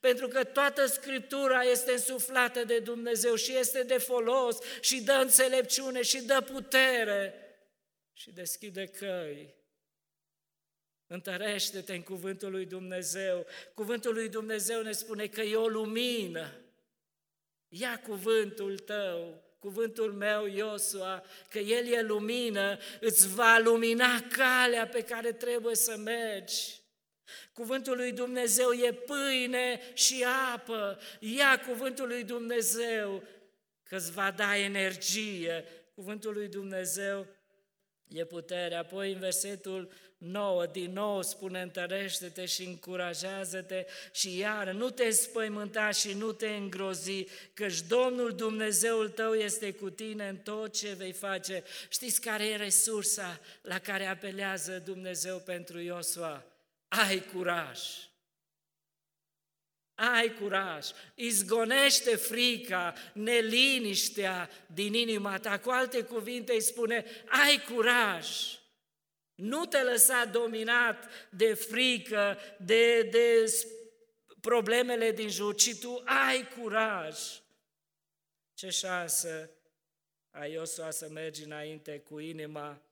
Pentru 0.00 0.28
că 0.28 0.44
toată 0.44 0.86
Scriptura 0.86 1.62
este 1.62 1.92
însuflată 1.92 2.64
de 2.64 2.78
Dumnezeu 2.78 3.34
și 3.34 3.56
este 3.56 3.82
de 3.82 3.98
folos 3.98 4.58
și 4.80 5.00
dă 5.00 5.12
înțelepciune 5.12 6.02
și 6.02 6.22
dă 6.22 6.40
putere 6.40 7.34
și 8.12 8.30
deschide 8.30 8.86
căi 8.86 9.54
Întărește-te 11.06 11.94
în 11.94 12.02
cuvântul 12.02 12.50
lui 12.50 12.64
Dumnezeu. 12.64 13.46
Cuvântul 13.74 14.14
lui 14.14 14.28
Dumnezeu 14.28 14.82
ne 14.82 14.92
spune 14.92 15.26
că 15.26 15.40
e 15.40 15.56
o 15.56 15.68
lumină. 15.68 16.52
Ia 17.68 18.00
cuvântul 18.06 18.78
tău, 18.78 19.44
cuvântul 19.58 20.12
meu, 20.12 20.46
Iosua, 20.46 21.24
că 21.50 21.58
El 21.58 21.86
e 21.86 22.02
lumină, 22.02 22.78
îți 23.00 23.34
va 23.34 23.58
lumina 23.58 24.20
calea 24.36 24.86
pe 24.86 25.02
care 25.02 25.32
trebuie 25.32 25.74
să 25.74 25.96
mergi. 25.96 26.84
Cuvântul 27.52 27.96
lui 27.96 28.12
Dumnezeu 28.12 28.72
e 28.72 28.92
pâine 28.92 29.80
și 29.94 30.24
apă. 30.54 30.98
Ia 31.20 31.60
cuvântul 31.66 32.06
lui 32.06 32.24
Dumnezeu 32.24 33.22
că 33.82 33.96
îți 33.96 34.12
va 34.12 34.30
da 34.30 34.56
energie. 34.56 35.64
Cuvântul 35.94 36.32
lui 36.32 36.48
Dumnezeu 36.48 37.26
e 38.08 38.24
putere. 38.24 38.74
Apoi 38.74 39.12
în 39.12 39.18
versetul 39.18 39.92
9, 40.18 40.66
din 40.66 40.92
nou 40.92 41.22
spune 41.22 41.62
întărește-te 41.62 42.44
și 42.44 42.64
încurajează-te 42.64 43.86
și 44.12 44.36
iar 44.36 44.70
nu 44.70 44.90
te 44.90 45.10
spăimânta 45.10 45.90
și 45.90 46.12
nu 46.12 46.32
te 46.32 46.48
îngrozi, 46.48 47.26
căci 47.54 47.80
Domnul 47.80 48.32
Dumnezeul 48.32 49.08
tău 49.08 49.34
este 49.34 49.72
cu 49.72 49.90
tine 49.90 50.28
în 50.28 50.36
tot 50.36 50.76
ce 50.76 50.92
vei 50.92 51.12
face. 51.12 51.64
Știți 51.88 52.20
care 52.20 52.46
e 52.46 52.56
resursa 52.56 53.40
la 53.62 53.78
care 53.78 54.06
apelează 54.06 54.82
Dumnezeu 54.84 55.38
pentru 55.38 55.78
Iosua? 55.78 56.44
Ai 56.88 57.24
curaj! 57.32 57.78
Ai 59.94 60.34
curaj, 60.40 60.86
izgonește 61.14 62.16
frica, 62.16 62.94
neliniștea 63.12 64.50
din 64.66 64.94
inima 64.94 65.38
ta. 65.38 65.58
Cu 65.58 65.70
alte 65.70 66.02
cuvinte 66.02 66.52
îi 66.52 66.60
spune, 66.60 67.04
ai 67.28 67.64
curaj, 67.72 68.28
nu 69.36 69.66
te 69.66 69.82
lăsa 69.82 70.24
dominat 70.24 71.08
de 71.30 71.54
frică, 71.54 72.38
de, 72.58 73.02
de 73.02 73.44
problemele 74.40 75.12
din 75.12 75.28
jur, 75.28 75.54
ci 75.54 75.78
tu 75.78 76.02
ai 76.04 76.48
curaj. 76.48 77.18
Ce 78.54 78.70
șansă 78.70 79.50
ai 80.30 80.52
Iosua 80.52 80.90
să 80.90 81.08
mergi 81.08 81.42
înainte 81.42 82.00
cu 82.00 82.18
inima 82.18 82.82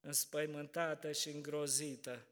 înspăimântată 0.00 1.12
și 1.12 1.28
îngrozită. 1.28 2.26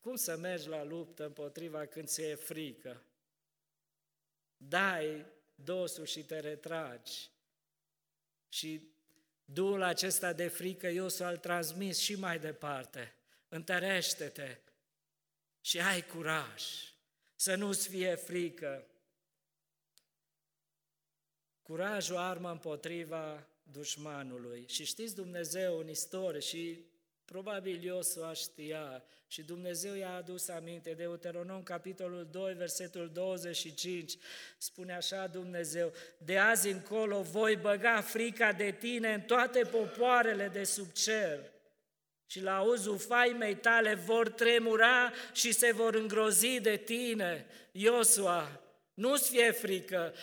Cum 0.00 0.16
să 0.16 0.36
mergi 0.36 0.68
la 0.68 0.82
luptă 0.82 1.24
împotriva 1.24 1.86
când 1.86 2.08
ți 2.08 2.22
e 2.22 2.34
frică? 2.34 3.02
Dai 4.56 5.26
dosul 5.54 6.04
și 6.04 6.24
te 6.24 6.40
retragi. 6.40 7.30
Și 8.48 8.93
Duhul 9.44 9.82
acesta 9.82 10.32
de 10.32 10.48
frică 10.48 10.86
eu 10.86 11.08
să-l 11.08 11.36
transmis 11.36 11.98
și 11.98 12.14
mai 12.14 12.38
departe. 12.38 13.14
Întărește-te 13.48 14.58
și 15.60 15.80
ai 15.80 16.06
curaj 16.06 16.62
să 17.34 17.54
nu-ți 17.54 17.88
fie 17.88 18.14
frică. 18.14 18.86
Curajul 21.62 22.16
armă 22.16 22.50
împotriva 22.50 23.48
dușmanului. 23.62 24.64
Și 24.68 24.84
știți, 24.84 25.14
Dumnezeu 25.14 25.78
în 25.78 25.88
istorie 25.88 26.40
și 26.40 26.84
Probabil 27.24 27.82
Iosua 27.82 28.32
știa 28.32 29.04
și 29.26 29.42
Dumnezeu 29.42 29.94
i-a 29.94 30.14
adus 30.14 30.48
aminte. 30.48 30.90
de 30.90 31.02
Deuteronom, 31.02 31.62
capitolul 31.62 32.28
2, 32.30 32.54
versetul 32.54 33.10
25, 33.12 34.18
spune 34.58 34.94
așa 34.94 35.26
Dumnezeu, 35.26 35.92
de 36.18 36.38
azi 36.38 36.68
încolo 36.68 37.22
voi 37.22 37.56
băga 37.56 38.00
frica 38.00 38.52
de 38.52 38.70
tine 38.78 39.14
în 39.14 39.20
toate 39.20 39.64
popoarele 39.64 40.48
de 40.48 40.64
sub 40.64 40.92
cer 40.92 41.52
și 42.26 42.42
la 42.42 42.56
auzul 42.56 42.98
faimei 42.98 43.56
tale 43.56 43.94
vor 43.94 44.28
tremura 44.28 45.12
și 45.32 45.52
se 45.52 45.72
vor 45.72 45.94
îngrozi 45.94 46.60
de 46.60 46.76
tine. 46.76 47.46
Iosua, 47.72 48.60
nu-ți 48.94 49.30
fie 49.30 49.50
frică, 49.50 50.14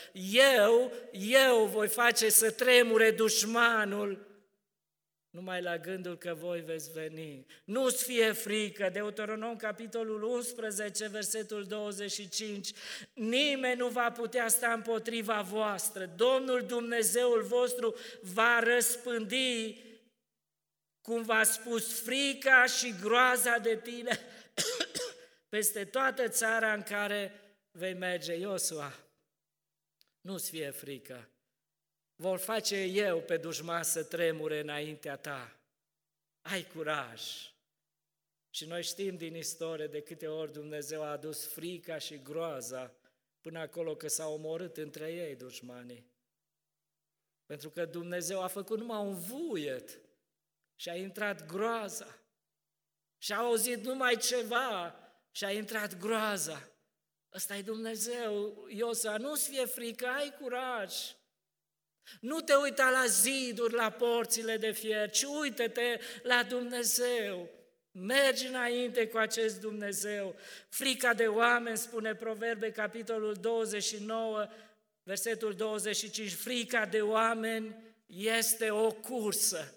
eu, 0.57 0.91
eu 1.11 1.65
voi 1.65 1.87
face 1.87 2.29
să 2.29 2.51
tremure 2.51 3.11
dușmanul 3.11 4.30
numai 5.31 5.61
la 5.61 5.77
gândul 5.77 6.17
că 6.17 6.33
voi 6.33 6.61
veți 6.61 6.91
veni. 6.91 7.45
Nu-ți 7.63 8.03
fie 8.03 8.31
frică, 8.31 8.89
Deuteronom, 8.93 9.55
capitolul 9.55 10.23
11, 10.23 11.07
versetul 11.07 11.63
25, 11.63 12.71
nimeni 13.13 13.77
nu 13.77 13.87
va 13.87 14.11
putea 14.11 14.47
sta 14.47 14.73
împotriva 14.73 15.41
voastră. 15.41 16.05
Domnul 16.05 16.65
Dumnezeul 16.65 17.41
vostru 17.41 17.95
va 18.21 18.59
răspândi, 18.59 19.77
cum 21.01 21.23
v-a 21.23 21.43
spus, 21.43 22.01
frica 22.01 22.65
și 22.65 22.95
groaza 23.01 23.57
de 23.57 23.79
tine 23.83 24.19
peste 25.49 25.85
toată 25.85 26.27
țara 26.27 26.73
în 26.73 26.81
care 26.81 27.33
vei 27.71 27.93
merge. 27.93 28.33
Iosua, 28.33 28.93
nu-ți 30.21 30.49
fie 30.49 30.71
frică, 30.71 31.30
vor 32.21 32.39
face 32.39 32.75
eu 32.83 33.21
pe 33.21 33.37
dușman 33.37 33.83
să 33.83 34.03
tremure 34.03 34.59
înaintea 34.59 35.15
ta. 35.15 35.59
Ai 36.41 36.63
curaj! 36.63 37.21
Și 38.49 38.65
noi 38.65 38.83
știm 38.83 39.17
din 39.17 39.35
istorie 39.35 39.87
de 39.87 40.01
câte 40.01 40.27
ori 40.27 40.51
Dumnezeu 40.53 41.03
a 41.03 41.11
adus 41.11 41.47
frica 41.47 41.97
și 41.97 42.21
groaza 42.21 42.93
până 43.41 43.59
acolo 43.59 43.95
că 43.95 44.07
s-au 44.07 44.33
omorât 44.33 44.77
între 44.77 45.11
ei 45.11 45.35
dușmanii. 45.35 46.05
Pentru 47.45 47.69
că 47.69 47.85
Dumnezeu 47.85 48.41
a 48.41 48.47
făcut 48.47 48.79
numai 48.79 49.05
un 49.05 49.15
vuiet 49.15 49.99
și 50.75 50.89
a 50.89 50.95
intrat 50.95 51.45
groaza. 51.45 52.19
Și 53.17 53.33
a 53.33 53.37
auzit 53.37 53.83
numai 53.83 54.17
ceva 54.17 54.95
și 55.31 55.45
a 55.45 55.51
intrat 55.51 55.97
groaza. 55.97 56.69
Ăsta 57.33 57.55
e 57.55 57.61
Dumnezeu, 57.61 58.65
Iosa, 58.69 59.17
nu-ți 59.17 59.49
fie 59.49 59.65
frică, 59.65 60.07
ai 60.07 60.33
curaj. 60.39 60.93
Nu 62.19 62.39
te 62.39 62.53
uita 62.53 62.89
la 62.89 63.05
ziduri, 63.05 63.73
la 63.73 63.89
porțile 63.89 64.57
de 64.57 64.71
fier, 64.71 65.09
ci 65.09 65.23
uite-te 65.23 65.99
la 66.23 66.43
Dumnezeu. 66.43 67.49
Mergi 67.91 68.47
înainte 68.47 69.07
cu 69.07 69.17
acest 69.17 69.59
Dumnezeu. 69.59 70.35
Frica 70.69 71.13
de 71.13 71.27
oameni, 71.27 71.77
spune 71.77 72.15
Proverbe, 72.15 72.71
capitolul 72.71 73.33
29, 73.33 74.47
versetul 75.03 75.53
25, 75.53 76.33
frica 76.33 76.85
de 76.85 77.01
oameni 77.01 77.75
este 78.05 78.71
o 78.71 78.91
cursă. 78.91 79.75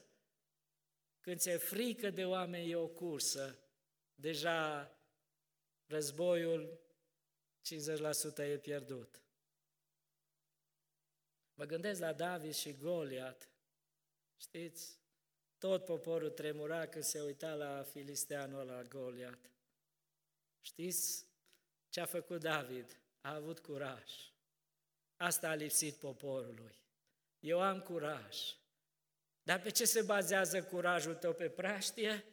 Când 1.21 1.39
ți-e 1.39 1.57
frică 1.57 2.11
de 2.11 2.25
oameni, 2.25 2.71
e 2.71 2.77
o 2.77 2.87
cursă. 2.87 3.59
Deja 4.15 4.91
războiul 5.87 6.81
50% 7.63 8.39
e 8.39 8.59
pierdut. 8.59 9.23
Mă 11.55 11.65
gândesc 11.65 12.01
la 12.01 12.13
David 12.13 12.55
și 12.55 12.73
Goliat. 12.73 13.49
Știți? 14.37 14.99
Tot 15.59 15.85
poporul 15.85 16.31
tremura 16.31 16.87
când 16.87 17.05
se 17.05 17.21
uita 17.21 17.55
la 17.55 17.83
filisteanul 17.83 18.67
la 18.67 18.83
Goliat. 18.83 19.51
Știți 20.61 21.27
ce 21.89 22.01
a 22.01 22.07
făcut 22.07 22.41
David? 22.41 23.01
A 23.21 23.35
avut 23.35 23.59
curaj. 23.59 24.11
Asta 25.17 25.49
a 25.49 25.55
lipsit 25.55 25.95
poporului. 25.95 26.83
Eu 27.39 27.61
am 27.61 27.81
curaj. 27.81 28.37
Dar 29.43 29.61
pe 29.61 29.71
ce 29.71 29.85
se 29.85 30.03
bazează 30.03 30.63
curajul 30.63 31.15
tău? 31.15 31.33
Pe 31.33 31.49
praștie? 31.49 32.25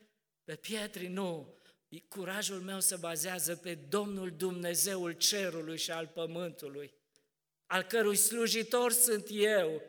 Pe 0.43 0.55
pietri? 0.55 1.07
Nu. 1.07 1.59
Curajul 2.07 2.59
meu 2.59 2.79
se 2.79 2.95
bazează 2.95 3.55
pe 3.55 3.75
Domnul 3.75 4.31
Dumnezeul 4.31 5.11
cerului 5.11 5.77
și 5.77 5.91
al 5.91 6.07
pământului, 6.07 6.93
al 7.71 7.83
cărui 7.83 8.15
slujitor 8.15 8.91
sunt 8.91 9.27
eu. 9.31 9.81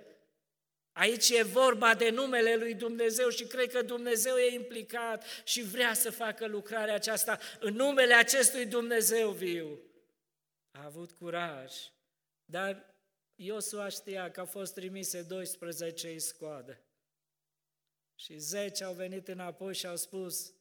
Aici 0.93 1.29
e 1.29 1.43
vorba 1.43 1.95
de 1.95 2.11
numele 2.11 2.57
lui 2.57 2.75
Dumnezeu 2.75 3.29
și 3.29 3.45
cred 3.45 3.71
că 3.73 3.83
Dumnezeu 3.83 4.37
e 4.37 4.55
implicat 4.55 5.25
și 5.45 5.63
vrea 5.63 5.95
să 5.95 6.11
facă 6.11 6.47
lucrarea 6.47 6.95
aceasta 6.95 7.39
în 7.61 7.75
numele 7.75 8.15
acestui 8.15 8.67
Dumnezeu 8.67 9.31
viu. 9.31 9.81
A 10.71 10.85
avut 10.85 11.13
curaj, 11.13 11.73
dar 12.45 12.95
Iosua 13.35 13.89
știa 13.89 14.31
că 14.31 14.41
au 14.41 14.47
fost 14.47 14.75
trimise 14.75 15.23
12 15.23 16.13
iscoade. 16.13 16.85
Și 18.15 18.37
10 18.37 18.85
au 18.85 18.95
venit 18.95 19.29
înapoi 19.29 19.75
și 19.75 19.87
au 19.87 19.97
spus, 19.97 20.55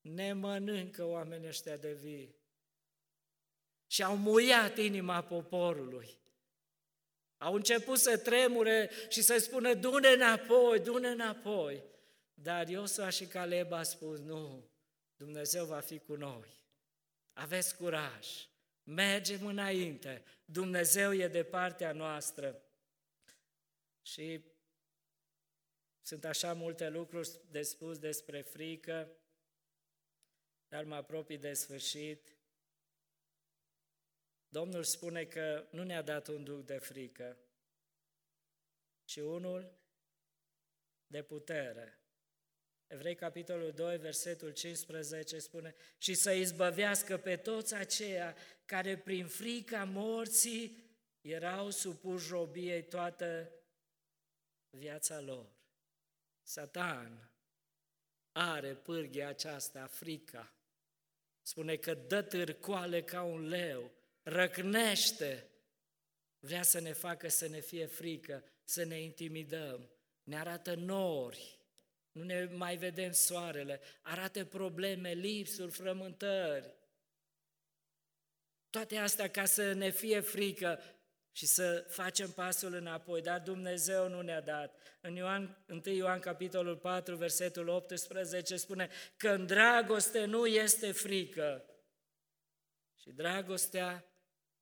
ne 0.00 0.32
mănâncă 0.32 1.04
oamenii 1.04 1.48
ăștia 1.48 1.76
de 1.76 1.92
vii. 1.92 2.36
Și 3.86 4.02
au 4.02 4.16
muiat 4.16 4.78
inima 4.78 5.22
poporului. 5.22 6.17
Au 7.38 7.54
început 7.54 7.98
să 7.98 8.18
tremure 8.18 8.90
și 9.08 9.22
să 9.22 9.38
spună, 9.38 9.74
du-ne 9.74 10.08
înapoi, 10.08 10.80
du-ne 10.80 11.08
înapoi. 11.08 11.82
Dar 12.34 12.68
Iosua 12.68 13.08
și 13.08 13.26
Caleb 13.26 13.72
a 13.72 13.82
spus, 13.82 14.18
nu, 14.18 14.70
Dumnezeu 15.16 15.64
va 15.64 15.80
fi 15.80 15.98
cu 15.98 16.14
noi. 16.14 16.56
Aveți 17.32 17.76
curaj, 17.76 18.48
mergem 18.82 19.46
înainte, 19.46 20.24
Dumnezeu 20.44 21.14
e 21.14 21.28
de 21.28 21.44
partea 21.44 21.92
noastră. 21.92 22.62
Și 24.02 24.44
sunt 26.02 26.24
așa 26.24 26.52
multe 26.52 26.88
lucruri 26.88 27.30
de 27.50 27.62
spus 27.62 27.98
despre 27.98 28.40
frică, 28.40 29.10
dar 30.68 30.84
mă 30.84 30.94
apropii 30.94 31.38
de 31.38 31.52
sfârșit. 31.52 32.37
Domnul 34.48 34.84
spune 34.84 35.24
că 35.24 35.66
nu 35.70 35.82
ne-a 35.82 36.02
dat 36.02 36.26
un 36.26 36.44
duc 36.44 36.64
de 36.64 36.78
frică, 36.78 37.38
ci 39.04 39.16
unul 39.16 39.72
de 41.06 41.22
putere. 41.22 41.98
Evrei, 42.86 43.14
capitolul 43.14 43.72
2, 43.72 43.96
versetul 43.96 44.50
15 44.50 45.38
spune 45.38 45.74
și 45.98 46.14
să 46.14 46.32
izbăvească 46.32 47.18
pe 47.18 47.36
toți 47.36 47.74
aceia 47.74 48.36
care 48.64 48.98
prin 48.98 49.26
frica 49.26 49.84
morții 49.84 50.86
erau 51.20 51.70
supuși 51.70 52.30
robiei 52.30 52.82
toată 52.84 53.52
viața 54.70 55.20
lor. 55.20 55.56
Satan 56.42 57.30
are 58.32 58.74
pârghia 58.74 59.28
aceasta, 59.28 59.86
frica. 59.86 60.52
Spune 61.42 61.76
că 61.76 61.94
dă 61.94 62.22
târcoale 62.22 63.02
ca 63.02 63.22
un 63.22 63.48
leu, 63.48 63.97
răcnește, 64.28 65.48
vrea 66.38 66.62
să 66.62 66.80
ne 66.80 66.92
facă 66.92 67.28
să 67.28 67.48
ne 67.48 67.60
fie 67.60 67.86
frică, 67.86 68.44
să 68.64 68.84
ne 68.84 69.00
intimidăm, 69.00 69.90
ne 70.22 70.38
arată 70.38 70.74
nori, 70.74 71.58
nu 72.12 72.22
ne 72.22 72.44
mai 72.44 72.76
vedem 72.76 73.12
soarele, 73.12 73.80
arată 74.02 74.44
probleme, 74.44 75.12
lipsuri, 75.12 75.72
frământări. 75.72 76.76
Toate 78.70 78.96
astea 78.96 79.30
ca 79.30 79.44
să 79.44 79.72
ne 79.72 79.90
fie 79.90 80.20
frică 80.20 80.80
și 81.32 81.46
să 81.46 81.84
facem 81.88 82.30
pasul 82.30 82.74
înapoi, 82.74 83.22
dar 83.22 83.40
Dumnezeu 83.40 84.08
nu 84.08 84.20
ne-a 84.20 84.40
dat. 84.40 84.78
În 85.00 85.14
Ioan, 85.14 85.64
1 85.68 85.94
Ioan 85.94 86.20
capitolul 86.20 86.76
4, 86.76 87.16
versetul 87.16 87.68
18 87.68 88.56
spune 88.56 88.88
că 89.16 89.28
în 89.28 89.46
dragoste 89.46 90.24
nu 90.24 90.46
este 90.46 90.92
frică 90.92 91.64
și 93.00 93.10
dragostea 93.10 94.08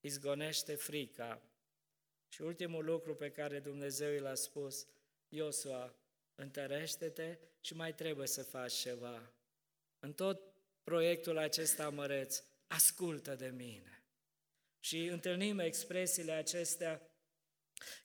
izgonește 0.07 0.75
frica. 0.75 1.43
Și 2.29 2.43
ultimul 2.43 2.85
lucru 2.85 3.15
pe 3.15 3.31
care 3.31 3.59
Dumnezeu 3.59 4.21
l-a 4.21 4.35
spus, 4.35 4.87
Iosua, 5.29 5.97
întărește-te 6.35 7.39
și 7.61 7.75
mai 7.75 7.95
trebuie 7.95 8.27
să 8.27 8.43
faci 8.43 8.73
ceva. 8.73 9.33
În 9.99 10.13
tot 10.13 10.41
proiectul 10.83 11.39
acesta 11.39 11.89
măreț, 11.91 12.43
ascultă 12.67 13.35
de 13.35 13.49
mine. 13.49 14.05
Și 14.81 15.05
întâlnim 15.05 15.59
expresiile 15.59 16.33
acestea, 16.33 17.11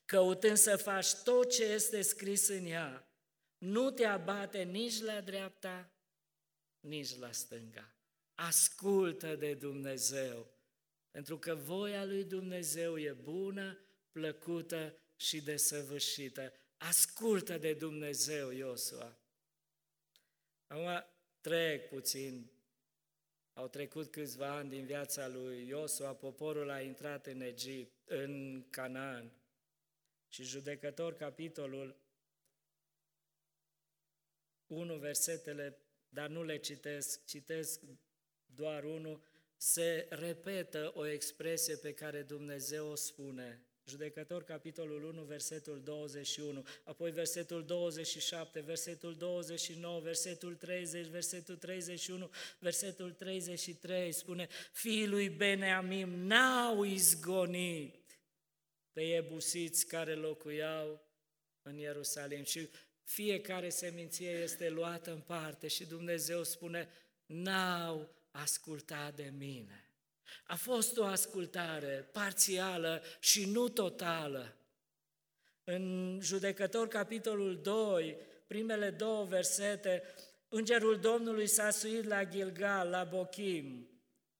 căutând 0.04 0.56
să 0.56 0.76
faci 0.76 1.14
tot 1.14 1.50
ce 1.50 1.64
este 1.64 2.02
scris 2.02 2.48
în 2.48 2.66
ea, 2.66 3.06
nu 3.58 3.90
te 3.90 4.04
abate 4.04 4.62
nici 4.62 5.00
la 5.00 5.20
dreapta, 5.20 5.92
nici 6.80 7.18
la 7.18 7.32
stânga. 7.32 7.94
Ascultă 8.34 9.36
de 9.36 9.54
Dumnezeu, 9.54 10.51
pentru 11.12 11.38
că 11.38 11.54
voia 11.54 12.04
lui 12.04 12.24
Dumnezeu 12.24 12.98
e 12.98 13.12
bună, 13.12 13.78
plăcută 14.10 14.96
și 15.16 15.40
desăvârșită. 15.40 16.52
Ascultă 16.76 17.58
de 17.58 17.74
Dumnezeu, 17.74 18.50
Iosua. 18.50 19.18
Acum 20.66 21.04
trec 21.40 21.88
puțin. 21.88 22.50
Au 23.52 23.68
trecut 23.68 24.10
câțiva 24.10 24.56
ani 24.56 24.68
din 24.68 24.84
viața 24.84 25.28
lui 25.28 25.66
Iosua, 25.66 26.14
poporul 26.14 26.70
a 26.70 26.80
intrat 26.80 27.26
în 27.26 27.40
Egipt, 27.40 28.08
în 28.08 28.64
Canaan. 28.70 29.32
Și 30.28 30.42
judecător, 30.42 31.14
capitolul 31.14 31.96
1, 34.66 34.96
versetele, 34.96 35.78
dar 36.08 36.28
nu 36.28 36.42
le 36.42 36.58
citesc, 36.58 37.24
citesc 37.24 37.80
doar 38.44 38.84
unul, 38.84 39.22
se 39.62 40.06
repetă 40.10 40.92
o 40.94 41.06
expresie 41.06 41.76
pe 41.76 41.92
care 41.92 42.22
Dumnezeu 42.22 42.90
o 42.90 42.94
spune. 42.94 43.66
Judecător, 43.84 44.44
capitolul 44.44 45.04
1, 45.04 45.22
versetul 45.22 45.80
21, 45.84 46.64
apoi 46.84 47.10
versetul 47.10 47.64
27, 47.64 48.60
versetul 48.60 49.14
29, 49.14 50.00
versetul 50.00 50.54
30, 50.54 51.06
versetul 51.06 51.56
31, 51.56 52.30
versetul 52.58 53.12
33, 53.12 54.12
spune, 54.12 54.48
fiii 54.72 55.06
lui 55.06 55.28
Beneamim 55.28 56.08
n-au 56.08 56.82
izgonit 56.82 58.20
pe 58.92 59.14
ebusiți 59.14 59.86
care 59.86 60.14
locuiau 60.14 61.06
în 61.62 61.76
Ierusalim 61.76 62.44
și 62.44 62.68
fiecare 63.02 63.68
seminție 63.68 64.28
este 64.28 64.68
luată 64.68 65.12
în 65.12 65.20
parte 65.20 65.68
și 65.68 65.84
Dumnezeu 65.84 66.42
spune, 66.42 66.88
n-au 67.26 68.20
ascultat 68.32 69.14
de 69.14 69.32
mine. 69.38 69.86
A 70.46 70.56
fost 70.56 70.98
o 70.98 71.04
ascultare 71.04 72.08
parțială 72.12 73.02
și 73.20 73.50
nu 73.50 73.68
totală. 73.68 74.56
În 75.64 76.18
Judecător, 76.22 76.88
capitolul 76.88 77.60
2, 77.62 78.16
primele 78.46 78.90
două 78.90 79.24
versete, 79.24 80.02
Îngerul 80.48 80.98
Domnului 80.98 81.46
s-a 81.46 81.70
suit 81.70 82.04
la 82.04 82.24
Gilgal, 82.24 82.88
la 82.88 83.04
Bochim, 83.04 83.86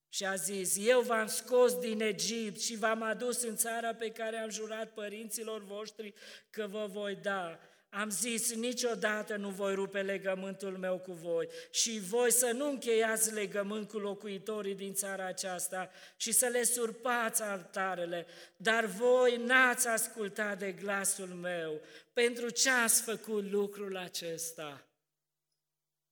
și 0.08 0.24
a 0.24 0.34
zis, 0.34 0.76
eu 0.86 1.00
v-am 1.00 1.26
scos 1.26 1.78
din 1.78 2.00
Egipt 2.00 2.60
și 2.60 2.76
v-am 2.76 3.02
adus 3.02 3.42
în 3.42 3.56
țara 3.56 3.94
pe 3.94 4.10
care 4.10 4.36
am 4.36 4.50
jurat 4.50 4.92
părinților 4.92 5.64
voștri 5.64 6.14
că 6.50 6.66
vă 6.66 6.86
voi 6.86 7.14
da. 7.14 7.58
Am 7.94 8.10
zis, 8.10 8.54
niciodată 8.54 9.36
nu 9.36 9.48
voi 9.48 9.74
rupe 9.74 10.02
legământul 10.02 10.76
meu 10.78 10.98
cu 10.98 11.12
voi 11.12 11.48
și 11.70 12.00
voi 12.00 12.32
să 12.32 12.50
nu 12.50 12.68
încheiați 12.68 13.32
legământ 13.32 13.88
cu 13.88 13.98
locuitorii 13.98 14.74
din 14.74 14.94
țara 14.94 15.24
aceasta 15.24 15.90
și 16.16 16.32
să 16.32 16.46
le 16.46 16.62
surpați 16.62 17.42
altarele, 17.42 18.26
dar 18.56 18.84
voi 18.84 19.36
n-ați 19.36 19.88
ascultat 19.88 20.58
de 20.58 20.72
glasul 20.72 21.26
meu. 21.26 21.80
Pentru 22.12 22.50
ce 22.50 22.70
ați 22.70 23.02
făcut 23.02 23.50
lucrul 23.50 23.96
acesta? 23.96 24.86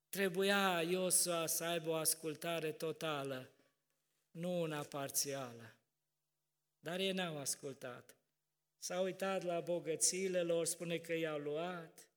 Trebuia 0.09 0.83
Iosua 0.89 1.47
să 1.47 1.65
aibă 1.65 1.91
o 1.91 1.95
ascultare 1.95 2.71
totală, 2.73 3.49
nu 4.31 4.61
una 4.61 4.83
parțială. 4.83 5.75
Dar 6.81 6.99
ei 6.99 7.13
n-au 7.13 7.39
ascultat. 7.39 8.20
S-a 8.83 9.01
uitat 9.01 9.43
la 9.43 9.61
bogățiile 9.61 10.43
lor, 10.43 10.67
spune 10.67 10.99
că 10.99 11.15
i-au 11.15 11.39
luat 11.39 12.09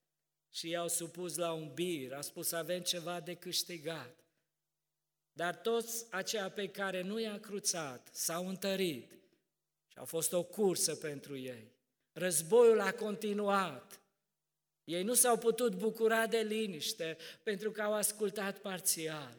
și 0.49 0.70
i-au 0.70 0.88
supus 0.88 1.36
la 1.36 1.51
un 1.51 1.74
bir. 1.74 2.14
A 2.14 2.22
spus, 2.22 2.51
avem 2.51 2.82
ceva 2.82 3.20
de 3.20 3.34
câștigat. 3.36 4.24
Dar 5.32 5.55
toți 5.55 6.05
aceia 6.09 6.49
pe 6.49 6.70
care 6.70 7.01
nu 7.01 7.20
i-a 7.20 7.39
cruțat 7.39 8.09
s-au 8.11 8.47
întărit 8.47 9.11
și 9.88 9.97
a 9.97 10.03
fost 10.03 10.34
o 10.34 10.43
cursă 10.43 10.95
pentru 10.95 11.38
ei. 11.38 11.72
Războiul 12.11 12.80
a 12.80 12.91
continuat. 12.91 14.01
Ei 14.84 15.03
nu 15.03 15.14
s-au 15.14 15.38
putut 15.38 15.76
bucura 15.76 16.28
de 16.28 16.38
liniște 16.38 17.18
pentru 17.43 17.72
că 17.72 17.82
au 17.82 17.93
ascultat 17.93 18.57
parțial. 18.57 19.38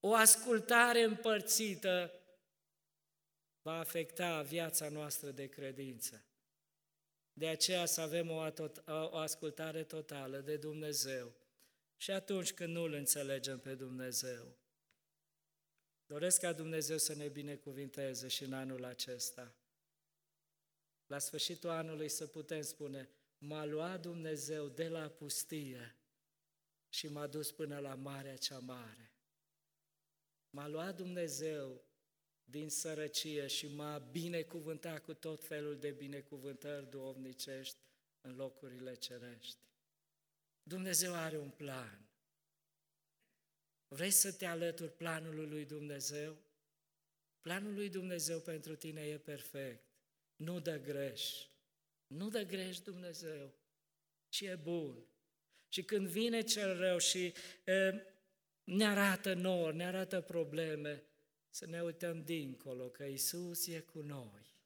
O 0.00 0.14
ascultare 0.14 1.02
împărțită 1.02 2.21
va 3.62 3.78
afecta 3.78 4.42
viața 4.42 4.88
noastră 4.88 5.30
de 5.30 5.46
credință. 5.46 6.24
De 7.32 7.48
aceea 7.48 7.86
să 7.86 8.00
avem 8.00 8.30
o, 8.30 8.38
atot, 8.38 8.82
o 8.86 9.16
ascultare 9.16 9.84
totală 9.84 10.40
de 10.40 10.56
Dumnezeu 10.56 11.34
și 11.96 12.10
atunci 12.10 12.52
când 12.52 12.74
nu 12.74 12.82
îl 12.82 12.92
înțelegem 12.92 13.58
pe 13.58 13.74
Dumnezeu. 13.74 14.56
Doresc 16.06 16.40
ca 16.40 16.52
Dumnezeu 16.52 16.98
să 16.98 17.14
ne 17.14 17.28
binecuvinteze 17.28 18.28
și 18.28 18.42
în 18.42 18.52
anul 18.52 18.84
acesta. 18.84 19.54
La 21.06 21.18
sfârșitul 21.18 21.70
anului 21.70 22.08
să 22.08 22.26
putem 22.26 22.62
spune, 22.62 23.08
m-a 23.38 23.64
luat 23.64 24.00
Dumnezeu 24.00 24.68
de 24.68 24.88
la 24.88 25.08
pustie 25.08 25.96
și 26.88 27.08
m-a 27.08 27.26
dus 27.26 27.52
până 27.52 27.78
la 27.78 27.94
Marea 27.94 28.36
cea 28.36 28.58
Mare. 28.58 29.12
M-a 30.50 30.68
luat 30.68 30.96
Dumnezeu 30.96 31.84
din 32.52 32.68
sărăcie 32.68 33.46
și 33.46 33.66
m-a 33.66 33.98
binecuvântat 33.98 35.04
cu 35.04 35.14
tot 35.14 35.44
felul 35.44 35.78
de 35.78 35.90
binecuvântări 35.90 36.90
duovnicești 36.90 37.76
în 38.20 38.36
locurile 38.36 38.94
cerești. 38.94 39.58
Dumnezeu 40.62 41.14
are 41.14 41.38
un 41.38 41.50
plan. 41.50 42.06
Vrei 43.88 44.10
să 44.10 44.32
te 44.32 44.46
alături 44.46 44.96
planului 44.96 45.46
lui 45.46 45.64
Dumnezeu? 45.64 46.36
Planul 47.40 47.74
lui 47.74 47.88
Dumnezeu 47.88 48.40
pentru 48.40 48.76
tine 48.76 49.00
e 49.00 49.18
perfect. 49.18 49.84
Nu 50.36 50.60
dă 50.60 50.76
greș. 50.76 51.46
Nu 52.06 52.28
dă 52.28 52.42
greș 52.42 52.78
Dumnezeu, 52.78 53.54
ci 54.28 54.40
e 54.40 54.54
bun. 54.54 55.06
Și 55.68 55.82
când 55.82 56.06
vine 56.08 56.42
cel 56.42 56.76
rău 56.76 56.98
și 56.98 57.34
e, 57.64 58.02
ne 58.64 58.86
arată 58.86 59.34
nori, 59.34 59.76
ne 59.76 59.86
arată 59.86 60.20
probleme, 60.20 61.02
să 61.54 61.66
ne 61.66 61.82
uităm 61.82 62.22
dincolo, 62.22 62.88
că 62.88 63.04
Isus 63.04 63.66
e 63.66 63.80
cu 63.80 64.00
noi 64.00 64.56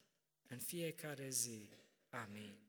în 0.47 0.59
fiecare 0.59 1.29
zi. 1.29 1.69
Amin. 2.09 2.66